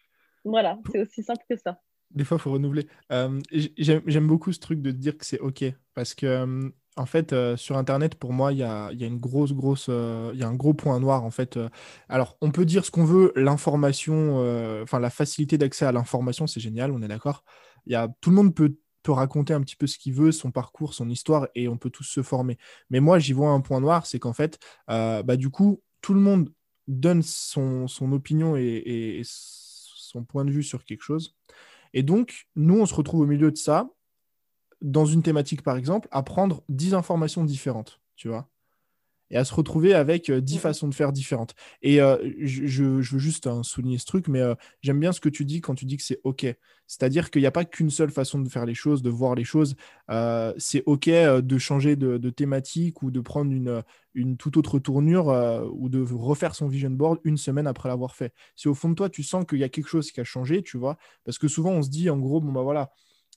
[0.45, 1.79] Voilà, c'est aussi simple que ça.
[2.11, 2.87] Des fois, il faut renouveler.
[3.79, 5.65] J'aime beaucoup ce truc de dire que c'est OK.
[5.95, 9.87] Parce que En fait, euh, sur Internet, pour moi, il y a, une grosse, grosse,
[9.89, 11.25] euh, y a un gros point noir.
[11.25, 11.71] En fait, euh.
[12.09, 14.37] alors, on peut dire ce qu'on veut, l'information,
[14.83, 17.45] enfin, la facilité d'accès à l'information, c'est génial, on est d'accord.
[17.87, 20.93] Il tout le monde peut, peut raconter un petit peu ce qu'il veut, son parcours,
[20.95, 22.59] son histoire, et on peut tous se former.
[22.91, 26.21] Mais moi, j'y vois un point noir, c'est qu'en fait, bah, du coup, tout le
[26.21, 26.51] monde
[26.89, 31.35] donne son, son opinion et son point de vue sur quelque chose.
[31.95, 33.89] Et donc, nous, on se retrouve au milieu de ça
[34.83, 38.49] dans une thématique, par exemple, à prendre 10 informations différentes, tu vois,
[39.33, 41.55] et à se retrouver avec 10 euh, façons de faire différentes.
[41.81, 45.31] Et euh, je, veux juste hein, souligner ce truc, mais euh, j'aime bien ce que
[45.31, 46.47] tu dis quand tu dis que c'est OK.
[46.87, 49.45] C'est-à-dire qu'il n'y a pas qu'une seule façon de faire les choses, de voir les
[49.45, 49.77] choses.
[50.59, 55.29] c'est OK de changer de, thématique ou de prendre une, une toute autre tournure
[55.73, 58.35] ou de refaire son vision board une semaine après l'avoir fait.
[58.57, 60.63] Si au fond de toi, tu sens qu'il y a quelque chose qui a changé,
[60.63, 62.91] tu vois, parce que souvent on se dit en gros, bon bah voilà,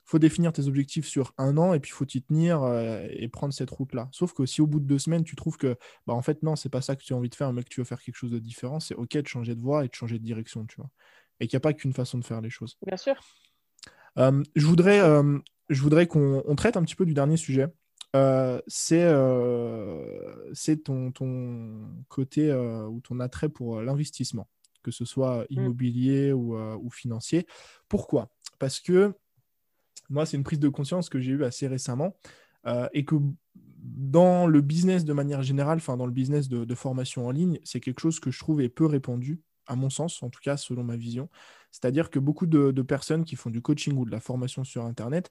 [0.05, 3.27] faut définir tes objectifs sur un an et puis il faut t'y tenir euh, et
[3.27, 4.07] prendre cette route-là.
[4.11, 5.75] Sauf que si au bout de deux semaines, tu trouves que,
[6.05, 7.69] bah, en fait, non, c'est pas ça que tu as envie de faire, mais que
[7.69, 9.93] tu veux faire quelque chose de différent, c'est OK de changer de voie et de
[9.93, 10.91] changer de direction, tu vois.
[11.39, 12.77] Et qu'il n'y a pas qu'une façon de faire les choses.
[12.85, 13.15] Bien sûr.
[14.17, 15.39] Euh, je voudrais, euh,
[15.69, 17.67] je voudrais qu'on traite un petit peu du dernier sujet.
[18.67, 19.03] c'est
[20.83, 24.47] ton, ton côté ou ton attrait pour l'investissement,
[24.83, 25.45] que ce soit mm.
[25.49, 27.47] immobilier ou, ou financier.
[27.89, 28.29] Pourquoi?
[28.59, 29.13] Parce que
[30.09, 32.15] moi, c'est une prise de conscience que j'ai eue assez récemment
[32.67, 33.15] euh, et que
[33.77, 37.79] dans le business de manière générale, enfin dans le business de, formation en ligne, c'est
[37.79, 40.83] quelque chose que je trouve est peu répandu, à mon sens, en tout cas selon
[40.83, 41.29] ma vision.
[41.71, 45.29] C'est-à-dire que beaucoup de, personnes qui font du coaching ou de la formation sur Internet,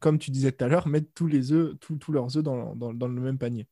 [0.00, 3.20] comme tu disais tout à l'heure, mettent tous, les œufs, tous, leurs œufs dans, le
[3.20, 3.66] même panier.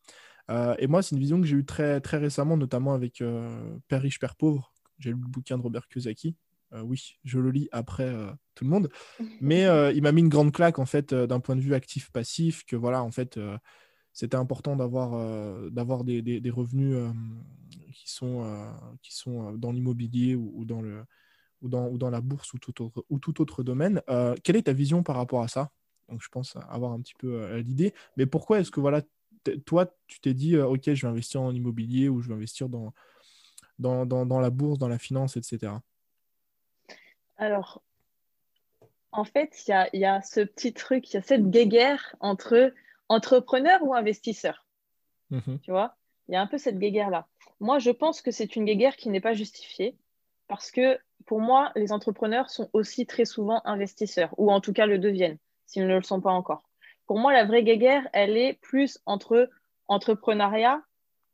[0.50, 3.78] Euh, et moi, c'est une vision que j'ai eue très, très récemment, notamment avec euh,
[3.88, 4.72] Père riche, Père pauvre.
[4.98, 6.36] J'ai lu le bouquin de Robert Kiyosaki,
[6.72, 8.88] euh, oui, je le lis après euh, tout le monde.
[9.40, 12.64] Mais euh, il m'a mis une grande claque, en fait, d'un point de vue actif-passif,
[12.64, 13.38] que voilà, en fait,
[14.12, 16.96] c'était important d'avoir d'avoir des, des, revenus
[17.92, 18.44] qui, sont,
[19.02, 21.04] qui sont dans l'immobilier ou, dans le,
[21.62, 24.02] ou, dans, ou dans la bourse ou tout autre, ou tout autre domaine.
[24.42, 25.70] quelle est ta vision par rapport à ça?
[26.08, 27.94] Donc, je pense avoir un petit peu l'idée.
[28.16, 29.02] Mais pourquoi est-ce que, voilà,
[29.64, 32.92] toi, tu t'es dit, OK, je vais investir en immobilier ou je vais investir dans,
[33.78, 35.72] dans, dans, dans la bourse, dans la finance, etc.
[37.40, 37.82] Alors,
[39.12, 42.74] en fait, il y a, ce petit truc, il y a cette guéguerre entre
[43.08, 44.66] entrepreneur ou investisseur.
[45.30, 45.58] Mhm.
[45.62, 45.96] Tu vois,
[46.28, 47.26] il y a un peu cette guéguerre-là.
[47.58, 49.96] Moi, je pense que c'est une guéguerre qui n'est pas justifiée
[50.48, 54.84] parce que pour moi, les entrepreneurs sont aussi très souvent investisseurs, ou en tout cas
[54.84, 56.68] le deviennent, s'ils ne le sont pas encore.
[57.06, 59.48] Pour moi, la vraie guéguerre, elle est plus entre
[59.88, 60.82] entrepreneuriat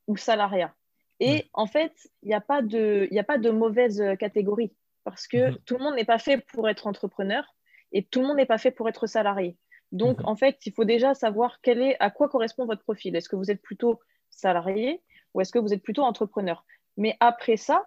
[0.07, 0.73] ou salariat.
[1.19, 4.73] Et en fait, il n'y a, pas de, a pas de mauvaise catégorie
[5.07, 5.59] parce que mhm.
[5.65, 7.45] tout le monde n'est pas fait pour être entrepreneur
[7.93, 9.57] et tout le monde n'est pas fait pour être salarié.
[9.93, 10.27] Donc, mhm.
[10.27, 13.15] en fait, il faut déjà savoir quel est, à quoi correspond votre profil.
[13.15, 14.01] Est-ce que vous êtes plutôt
[14.31, 15.01] salarié
[15.33, 16.67] ou est-ce que vous êtes plutôt entrepreneur?
[16.97, 17.87] Mais après ça,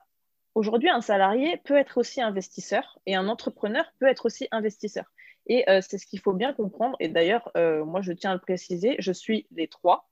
[0.55, 5.03] aujourd'hui, un salarié peut être aussi investisseur et un entrepreneur peut être aussi investisseur.
[5.47, 6.95] Et euh, c'est ce qu'il faut bien comprendre.
[7.01, 10.09] Et d'ailleurs, euh, moi, je tiens à le préciser, je suis les trois.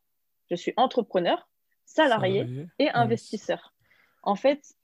[0.50, 1.48] Je suis entrepreneur,
[1.86, 3.74] salarié, et investisseur.
[4.24, 4.76] En fait,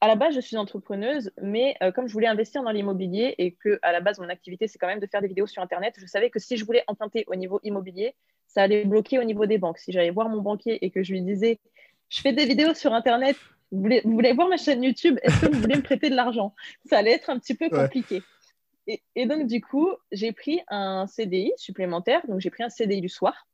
[0.00, 3.52] à la base, je suis entrepreneuse, mais euh, comme je voulais investir dans l'immobilier et
[3.52, 5.94] que à la base, mon activité, c'est quand même de faire des vidéos sur Internet,
[5.98, 8.14] je savais que si je voulais emprunter au niveau immobilier,
[8.46, 9.78] ça allait bloquer au niveau des banques.
[9.78, 11.60] Si j'allais voir mon banquier et que je lui disais,
[12.08, 13.36] je fais des vidéos sur Internet,
[13.70, 16.14] vous voulez, vous voulez voir ma chaîne YouTube, est-ce que vous voulez me prêter de
[16.16, 16.54] l'argent?
[16.86, 18.22] Ça allait être un petit peu compliqué.
[18.86, 23.02] Et, et, donc, du coup, j'ai pris un CDI supplémentaire, donc j'ai pris un CDI
[23.02, 23.46] du soir,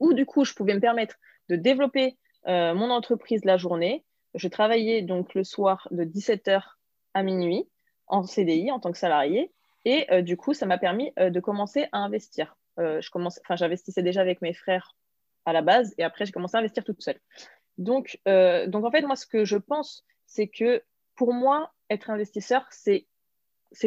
[0.00, 1.16] où du coup, je pouvais me permettre
[1.48, 2.16] de développer
[2.48, 4.04] euh, mon entreprise la journée,
[4.34, 6.62] je travaillais donc le soir de 17h
[7.14, 7.68] à minuit
[8.06, 9.52] en CDI en tant que salarié.
[9.84, 12.56] Et euh, du coup, ça m'a permis euh, de commencer à investir.
[12.78, 13.00] Euh,
[13.50, 14.96] j'investissais déjà avec mes frères
[15.44, 17.20] à la base et après, j'ai commencé à investir toute seule.
[17.76, 20.82] Donc, donc, en fait, moi, ce que je pense, c'est que
[21.16, 23.06] pour moi, être investisseur, c'est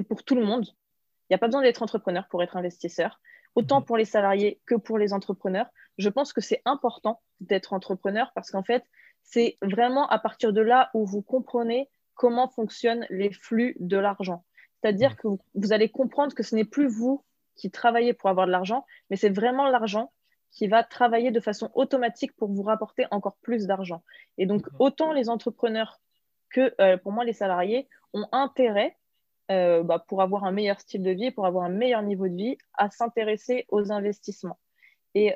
[0.08, 0.66] pour tout le monde.
[0.66, 3.20] Il n'y a pas besoin d'être entrepreneur pour être investisseur,
[3.56, 3.86] autant mhm.
[3.86, 5.68] pour les salariés que pour les entrepreneurs.
[5.98, 8.84] Je pense que c'est important d'être entrepreneur parce qu'en fait,
[9.28, 14.46] c'est vraiment à partir de là où vous comprenez comment fonctionnent les flux de l'argent.
[14.82, 17.24] C'est-à-dire que vous allez comprendre que ce n'est plus vous
[17.56, 20.14] qui travaillez pour avoir de l'argent, mais c'est vraiment l'argent
[20.52, 24.02] qui va travailler de façon automatique pour vous rapporter encore plus d'argent.
[24.38, 26.00] Et donc, autant les entrepreneurs
[26.50, 28.98] que euh, pour moi les salariés ont intérêt,
[29.52, 32.36] euh, bah, pour avoir un meilleur style de vie, pour avoir un meilleur niveau de
[32.36, 34.58] vie, à s'intéresser aux investissements.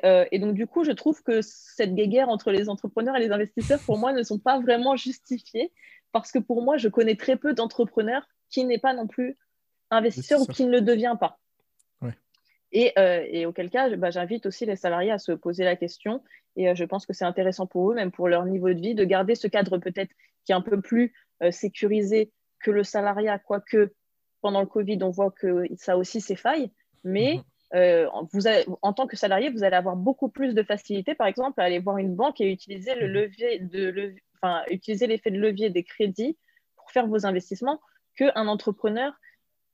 [0.04, 3.30] Euh, et, donc, du coup, je trouve que cette guéguerre entre les entrepreneurs et les
[3.30, 5.72] investisseurs, pour moi, ne sont pas vraiment justifiées
[6.12, 9.38] parce que pour moi, je connais très peu d'entrepreneurs qui n'est pas non plus
[9.90, 11.38] investisseur ou qui ne le devient pas.
[12.74, 16.22] Et, et auquel cas, bah, j'invite aussi les salariés à se poser la question.
[16.56, 19.04] Et je pense que c'est intéressant pour eux, même pour leur niveau de vie, de
[19.04, 20.10] garder ce cadre peut-être
[20.46, 21.12] qui est un peu plus
[21.50, 23.92] sécurisé que le salariat, quoique
[24.40, 26.70] pendant le Covid, on voit que ça a aussi ses failles.
[27.04, 27.42] Mais mhm.
[27.74, 28.42] Euh, vous
[28.82, 31.78] en tant que salarié, vous allez avoir beaucoup plus de facilité, par exemple, à aller
[31.78, 33.12] voir une banque et utiliser le mhm.
[33.12, 36.36] levier de enfin, utiliser l'effet de levier des crédits
[36.76, 37.80] pour faire vos investissements
[38.14, 39.14] qu'un entrepreneur.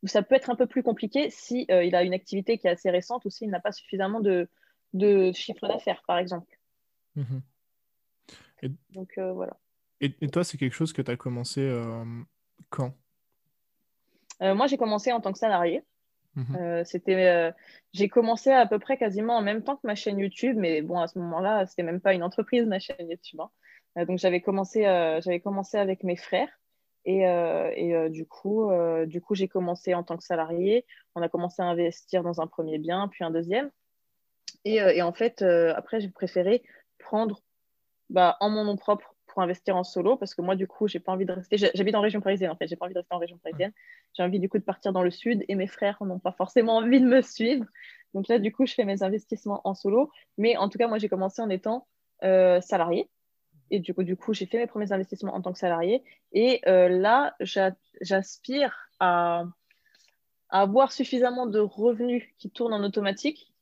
[0.04, 2.70] Ça peut être un peu plus compliqué si euh, il a une activité qui est
[2.70, 4.48] assez récente ou s'il n'a pas suffisamment de,
[4.92, 6.56] de chiffre d'affaires, par exemple.
[7.16, 7.42] Mhm.
[8.90, 9.56] Donc euh, voilà.
[10.00, 11.68] Et, toi, c'est quelque chose que tu as commencé
[12.70, 12.94] quand?
[14.40, 15.82] Moi, j'ai commencé en tant que salarié.
[16.38, 16.56] Mhm.
[16.56, 17.50] Euh, c'était, euh,
[17.92, 21.00] j'ai commencé à peu près quasiment en même temps que ma chaîne YouTube, mais bon,
[21.00, 23.40] à ce moment-là, c'était même pas une entreprise, ma chaîne YouTube.
[23.40, 23.50] Hein.
[23.98, 24.84] Euh, donc, j'avais commencé,
[25.42, 26.48] commencé avec mes frères.
[27.04, 28.70] Et, et du coup,
[29.24, 30.84] coup j'ai commencé en tant que salarié.
[31.14, 33.70] On a commencé à investir dans un premier bien, puis un deuxième.
[34.66, 36.62] Et, et en fait, après, j'ai préféré
[36.98, 37.40] prendre
[38.10, 41.12] bah, en mon nom propre investir en solo parce que moi, du coup, j'ai pas
[41.12, 41.56] envie de rester.
[41.56, 43.72] J'habite en région parisienne en fait, j'ai pas envie de rester en région parisienne.
[44.16, 46.76] J'ai envie du coup de partir dans le sud et mes frères n'ont pas forcément
[46.76, 47.64] envie de me suivre.
[48.14, 50.10] Donc là, du coup, je fais mes investissements en solo.
[50.36, 51.86] Mais en tout cas, moi, j'ai commencé en étant
[52.24, 53.08] euh, salarié.
[53.70, 56.02] Et du coup, du coup j'ai fait mes premiers investissements en tant que salarié.
[56.32, 57.36] Et euh, là,
[58.00, 59.44] j'aspire à,
[60.50, 63.52] avoir suffisamment de revenus qui tournent en automatique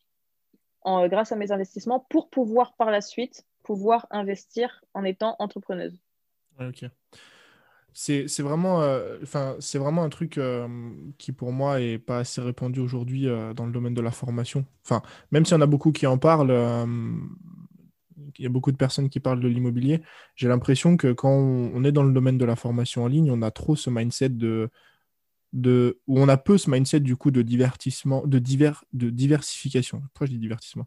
[0.85, 6.01] grâce à mes investissements pour pouvoir par la suite pouvoir investir en étant entrepreneuse.
[6.61, 6.85] ok.
[7.93, 9.19] C'est vraiment, euh,
[9.59, 10.69] c'est vraiment un truc euh,
[11.17, 14.67] qui pour moi est pas assez répandu aujourd'hui euh, dans le domaine de la formation.
[14.85, 15.01] Enfin,
[15.31, 16.53] même s'il y en a beaucoup qui en parlent,
[18.39, 20.03] il y a beaucoup de personnes qui parlent de l'immobilier.
[20.35, 23.41] J'ai l'impression que quand on, est dans le domaine de la formation en ligne, on
[23.41, 24.69] a trop ce mindset de
[25.57, 30.03] de, où on a peu ce mindset du coup de divertissement, de, divers, de diversification.
[30.13, 30.87] Pourquoi je dis divertissement?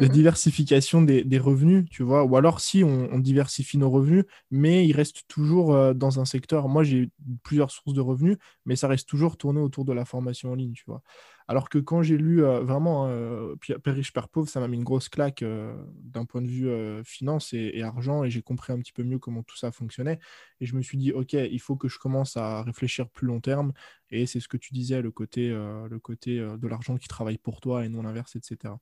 [0.00, 2.24] De diversification des, des, revenus, tu vois.
[2.24, 6.68] Ou alors si on, diversifie nos revenus, mais il reste toujours euh, dans un secteur.
[6.68, 7.10] Moi, j'ai
[7.42, 10.74] plusieurs sources de revenus, mais ça reste toujours tourné autour de la formation en ligne,
[10.74, 11.02] tu vois.
[11.46, 14.78] Alors que quand j'ai lu euh, vraiment euh, Père riche, Père pauvre, ça m'a mis
[14.78, 16.70] une grosse claque euh, d'un point de vue
[17.04, 20.18] finance et, argent, et j'ai compris un petit peu mieux comment tout ça fonctionnait.
[20.60, 23.40] Et je me suis dit, OK, il faut que je commence à réfléchir plus long
[23.40, 23.72] terme.
[24.10, 27.60] Et c'est ce que tu disais, le côté, le côté de l'argent qui travaille pour
[27.60, 28.74] toi et non l'inverse, etc.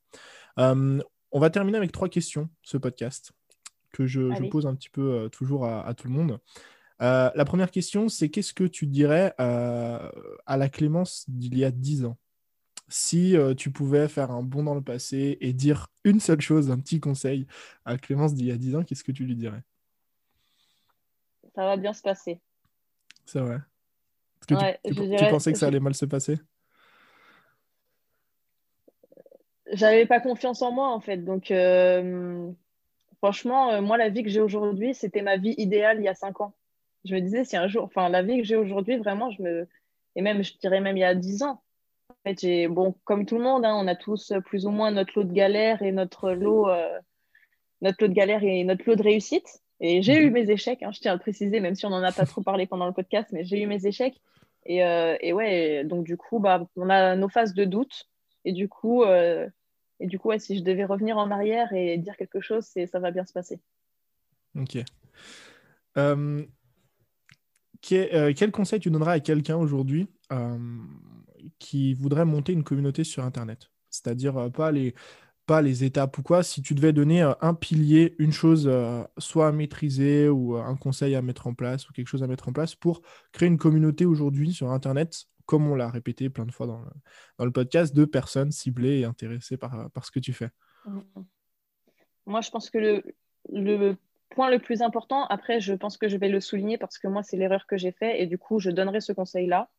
[0.56, 3.32] on va terminer avec trois questions, ce podcast,
[3.92, 6.38] que je, pose un petit peu toujours à, tout le monde.
[7.00, 12.04] la première question, c'est qu'est-ce que tu dirais à la Clémence d'il y a dix
[12.04, 12.18] ans?
[12.92, 16.70] Si euh, tu pouvais faire un bond dans le passé et dire une seule chose,
[16.70, 17.46] un petit conseil
[17.84, 19.62] à Clémence d'il y a 10 ans, qu'est-ce que tu lui dirais?
[21.54, 22.40] Ça va bien se passer.
[23.24, 23.58] C'est vrai.
[24.46, 24.54] tu,
[25.30, 26.38] pensais que ça allait mal se passer?
[29.72, 31.18] J'avais pas confiance en moi en fait.
[31.18, 32.50] Donc, euh,
[33.18, 36.14] franchement, euh, moi, la vie que j'ai aujourd'hui, c'était ma vie idéale il y a
[36.14, 36.52] 5 ans.
[37.04, 39.68] Je me disais, si un jour, enfin, la vie que j'ai aujourd'hui, vraiment, je me.
[40.14, 41.62] Et même, je dirais même il y a 10 ans,
[42.24, 45.12] fait, j'ai, bon, comme tout le monde, hein, on a tous plus ou moins notre
[45.16, 46.98] lot de galères et notre lot, euh,
[47.80, 49.60] notre lot de galères et notre lot de réussite.
[49.80, 50.32] Et j'ai eu mhm.
[50.32, 52.42] mes échecs, hein, je tiens à le préciser, même si on n'en a pas trop
[52.42, 54.20] parlé pendant le podcast, mais j'ai eu mes échecs.
[54.64, 58.08] Et, euh, et, ouais, donc du coup, bah, on a nos phases de doute.
[58.44, 59.48] Et du coup, euh,
[60.00, 62.86] et du coup ouais, si je devais revenir en arrière et dire quelque chose, c'est
[62.86, 63.60] ça va bien se passer.
[64.56, 64.78] Ok.
[67.80, 70.08] quel conseil tu donneras à quelqu'un aujourd'hui
[71.62, 73.70] qui voudrait monter une communauté sur Internet.
[73.88, 74.94] C'est-à-dire euh, pas les,
[75.46, 76.42] pas les étapes ou quoi.
[76.42, 80.76] Si tu devais donner euh, un pilier, une chose euh, soit à maîtriser ou un
[80.76, 83.00] conseil à mettre en place ou quelque chose à mettre en place pour
[83.30, 86.90] créer une communauté aujourd'hui sur Internet, comme on l'a répété plein de fois dans le,
[87.38, 90.50] dans le, podcast, de personnes ciblées et intéressées par, par ce que tu fais.
[90.84, 91.00] Mmh.
[92.26, 93.02] Moi, je pense que le,
[93.50, 93.96] le
[94.30, 97.22] point le plus important, après, je pense que je vais le souligner parce que moi,
[97.22, 99.70] c'est l'erreur que j'ai faite et du coup, je donnerai ce conseil-là.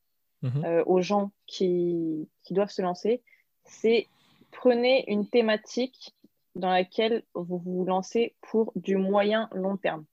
[0.44, 0.66] Mhm.
[0.66, 3.24] Euh, aux gens qui, doivent se lancer,
[3.64, 4.08] c'est
[4.52, 6.14] prenez une thématique
[6.56, 10.06] dans laquelle vous vous lancez pour du moyen long terme.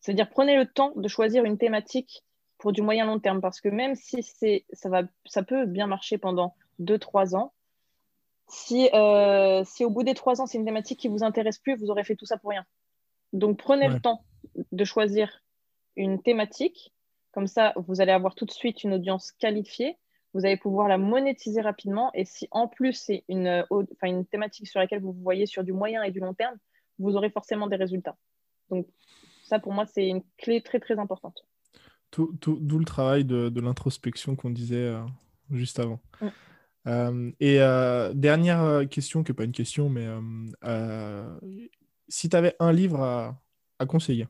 [0.00, 2.24] C'est-à-dire prenez le temps de choisir une thématique
[2.58, 5.86] pour du moyen long terme parce que même si c'est ça va ça peut bien
[5.86, 7.52] marcher pendant 2-3 ans,
[8.48, 11.76] si, euh, si au bout des 3 ans c'est une thématique qui vous intéresse plus,
[11.76, 12.64] vous aurez fait tout ça pour rien.
[13.32, 14.24] Donc prenez le temps
[14.72, 15.42] de choisir
[15.94, 16.92] une thématique
[17.36, 19.98] comme ça, vous allez avoir tout de suite une audience qualifiée.
[20.32, 22.10] Vous allez pouvoir la monétiser rapidement.
[22.14, 25.62] Et si en plus c'est une, euh, une thématique sur laquelle vous vous voyez sur
[25.62, 26.56] du moyen et du long terme,
[26.98, 28.16] vous aurez forcément des résultats.
[28.70, 28.86] Donc
[29.44, 31.44] ça, pour moi, c'est une clé très, très importante.
[32.16, 35.02] D'où le travail de, l'introspection qu'on disait euh,
[35.50, 36.00] juste avant.
[36.22, 36.26] Mm.
[36.86, 40.06] Euh, et euh, dernière question, qui n'est pas une question, mais
[42.08, 43.02] si tu avais un livre
[43.78, 44.26] à, conseiller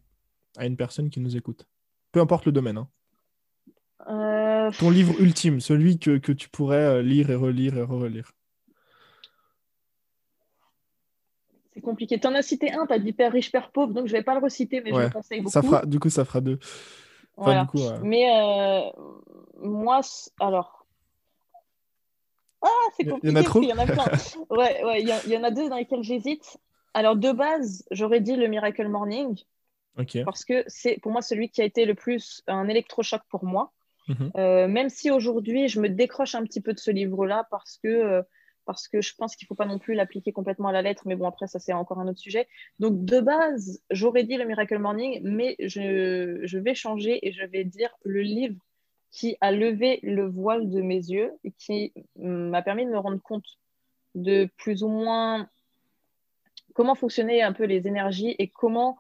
[0.56, 1.68] à une personne qui nous écoute,
[2.16, 2.78] peu importe le domaine,
[4.08, 4.70] hein.
[4.78, 8.32] ton livre ultime, celui que, tu pourrais lire et relire et relire.
[11.74, 12.18] C'est compliqué.
[12.18, 14.18] Tu en as cité un, tu as dit Père riche, Père pauvre, donc je ne
[14.18, 15.52] vais pas le reciter, mais je le conseille beaucoup.
[15.52, 16.58] Ça fera, du coup, ça fera deux.
[18.02, 18.90] Mais
[19.60, 20.00] moi,
[20.40, 20.86] alors,
[22.62, 23.28] ah, c'est compliqué.
[23.28, 23.60] Il y en a trop.
[23.60, 24.04] Il y en a plein.
[24.56, 26.56] ouais, ouais, il y, en a deux dans lesquels j'hésite.
[26.94, 29.38] Alors, de base, j'aurais dit le Miracle Morning.
[30.24, 33.72] Parce que c'est pour moi celui qui a été le plus un électrochoc pour moi.
[34.08, 34.30] Mhm.
[34.36, 37.88] Euh, même si aujourd'hui, je me décroche un petit peu de ce livre-là parce que,
[37.88, 38.22] euh,
[38.64, 41.02] parce que je pense qu'il ne faut pas non plus l'appliquer complètement à la lettre.
[41.06, 42.46] Mais bon, après, ça, c'est encore un autre sujet.
[42.78, 47.44] Donc, de base, j'aurais dit le Miracle Morning, mais je, je vais changer et je
[47.44, 48.60] vais dire le livre
[49.10, 53.20] qui a levé le voile de mes yeux et qui m'a permis de me rendre
[53.22, 53.46] compte
[54.14, 55.48] de plus ou moins
[56.74, 58.98] comment fonctionnaient un peu les énergies et comment,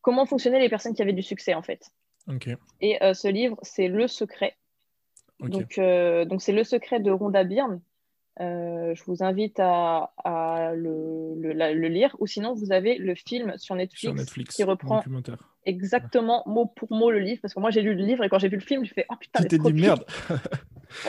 [0.00, 1.90] comment fonctionnaient les personnes qui avaient du succès en fait.
[2.80, 4.56] Et euh, ce livre, c'est Le Secret.
[5.40, 7.80] Donc, euh, donc c'est Le Secret de Rhonda Byrne.
[8.38, 12.16] je vous invite à, le, le, lire.
[12.20, 15.02] Ou sinon vous avez le film sur Netflix, qui reprend
[15.64, 17.40] exactement mot pour mot le livre.
[17.42, 19.06] Parce que moi j'ai lu le livre et quand j'ai vu le film je fais
[19.10, 20.04] oh putain tu dit merde.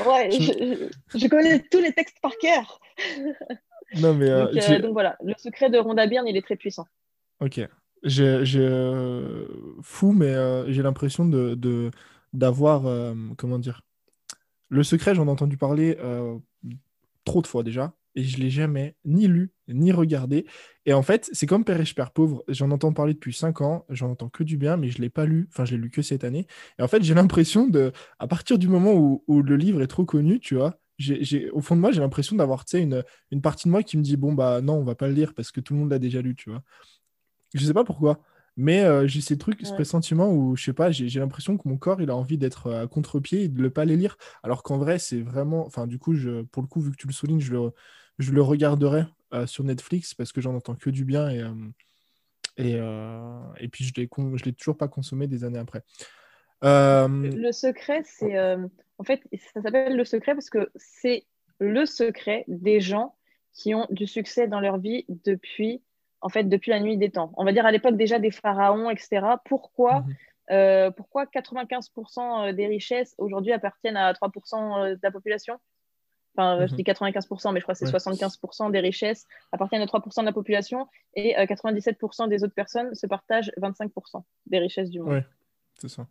[0.07, 2.79] Ouais je, connais tous les textes par cœur.
[3.97, 6.85] Non mais euh, euh, donc, voilà le secret de Rhonda Byrne il est très puissant.
[7.41, 7.59] Ok
[8.03, 9.45] j'ai euh,
[9.81, 10.33] fou mais
[10.71, 11.91] j'ai l'impression de
[12.33, 12.83] d'avoir
[13.37, 13.81] comment dire
[14.69, 15.97] le secret j'en ai entendu parler
[17.25, 20.45] trop de fois déjà et je l'ai jamais ni lu ni regardé.
[20.85, 22.43] Et en fait, c'est comme Père riche, Père pauvre.
[22.47, 25.25] J'en entends parler depuis 5 ans, j'en entends que du bien, mais je l'ai pas
[25.25, 25.47] lu.
[25.51, 26.47] Enfin, je l'ai lu que cette année.
[26.79, 30.05] Et en fait, j'ai l'impression de, à partir du moment où, le livre est trop
[30.05, 33.71] connu, tu vois, j'ai, au fond de moi, j'ai l'impression d'avoir une, une partie de
[33.71, 35.73] moi qui me dit bon bah non, on va pas le lire parce que tout
[35.73, 36.61] le monde l'a déjà lu, tu vois.
[37.53, 38.19] Je sais pas pourquoi.
[38.55, 41.77] Mais euh, j'ai ces trucs, ce pressentiment où, je sais pas, j'ai l'impression que mon
[41.77, 44.15] corps, il a envie d'être à contre-pied et de ne pas les lire.
[44.43, 45.65] Alors qu'en vrai, c'est vraiment.
[45.65, 47.71] Enfin, du coup, je, pour le coup, vu que tu le soulignes, je le,
[48.19, 51.49] je le regarderai euh, sur Netflix parce que j'en entends que du bien et, euh,
[52.57, 55.81] et, euh, et puis je ne l'ai toujours pas consommé des années après.
[56.61, 58.39] Le secret, c'est.
[58.39, 59.23] en fait,
[59.53, 61.25] ça s'appelle le secret parce que c'est
[61.59, 63.15] le secret des gens
[63.53, 65.81] qui ont du succès dans leur vie depuis,
[66.23, 67.31] en fait, depuis la nuit des temps.
[67.37, 69.21] On va dire à l'époque déjà des pharaons, etc.
[69.45, 70.05] Pourquoi,
[70.49, 70.93] mhm.
[70.93, 75.59] pourquoi 95% des richesses aujourd'hui appartiennent à 3% de la population?
[76.35, 76.77] Enfin, je mhm.
[76.77, 80.31] dis 95%, mais je crois que c'est 75% des richesses appartiennent à 3% de la
[80.31, 85.13] population et 97% euh, des autres personnes se partagent 25% des richesses du monde.
[85.13, 85.19] Oui,
[85.75, 86.07] c'est ça.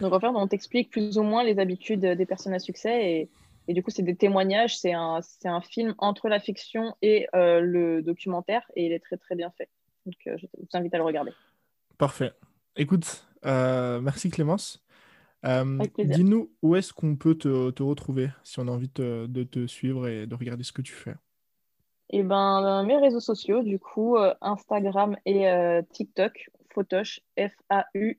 [0.00, 3.30] Donc, en fait, on t'explique plus ou moins les habitudes des personnes à succès et,
[3.68, 4.78] et du coup, c'est des témoignages.
[4.78, 9.16] C'est un, un, film entre la fiction et euh, le documentaire et il est très,
[9.16, 9.68] très bien fait.
[10.06, 11.32] Donc, euh, je vous invite à le regarder.
[11.98, 12.32] Parfait.
[12.76, 14.82] Écoute, merci Clémence.
[15.44, 20.08] Euh, dis-nous où est-ce qu'on peut te, retrouver si on a envie de te suivre
[20.08, 21.14] et de regarder ce que tu fais?
[22.14, 28.16] Eh ben, mes réseaux sociaux, du coup, euh, Instagram et euh, TikTok, Photosh, F-A-U-T-O-S-H.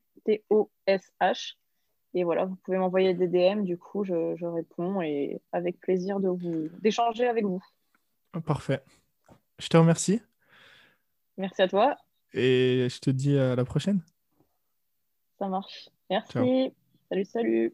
[2.13, 6.19] Et voilà, vous pouvez m'envoyer des DM, du coup, je, je, réponds et avec plaisir
[6.19, 7.63] de vous d'échanger avec vous.
[8.45, 8.81] Parfait.
[9.59, 10.21] Je te remercie.
[11.37, 11.97] Merci à toi.
[12.33, 14.01] Et je te dis à la prochaine.
[15.39, 15.89] Ça marche.
[16.09, 16.71] Merci.
[17.09, 17.73] Salut, salut.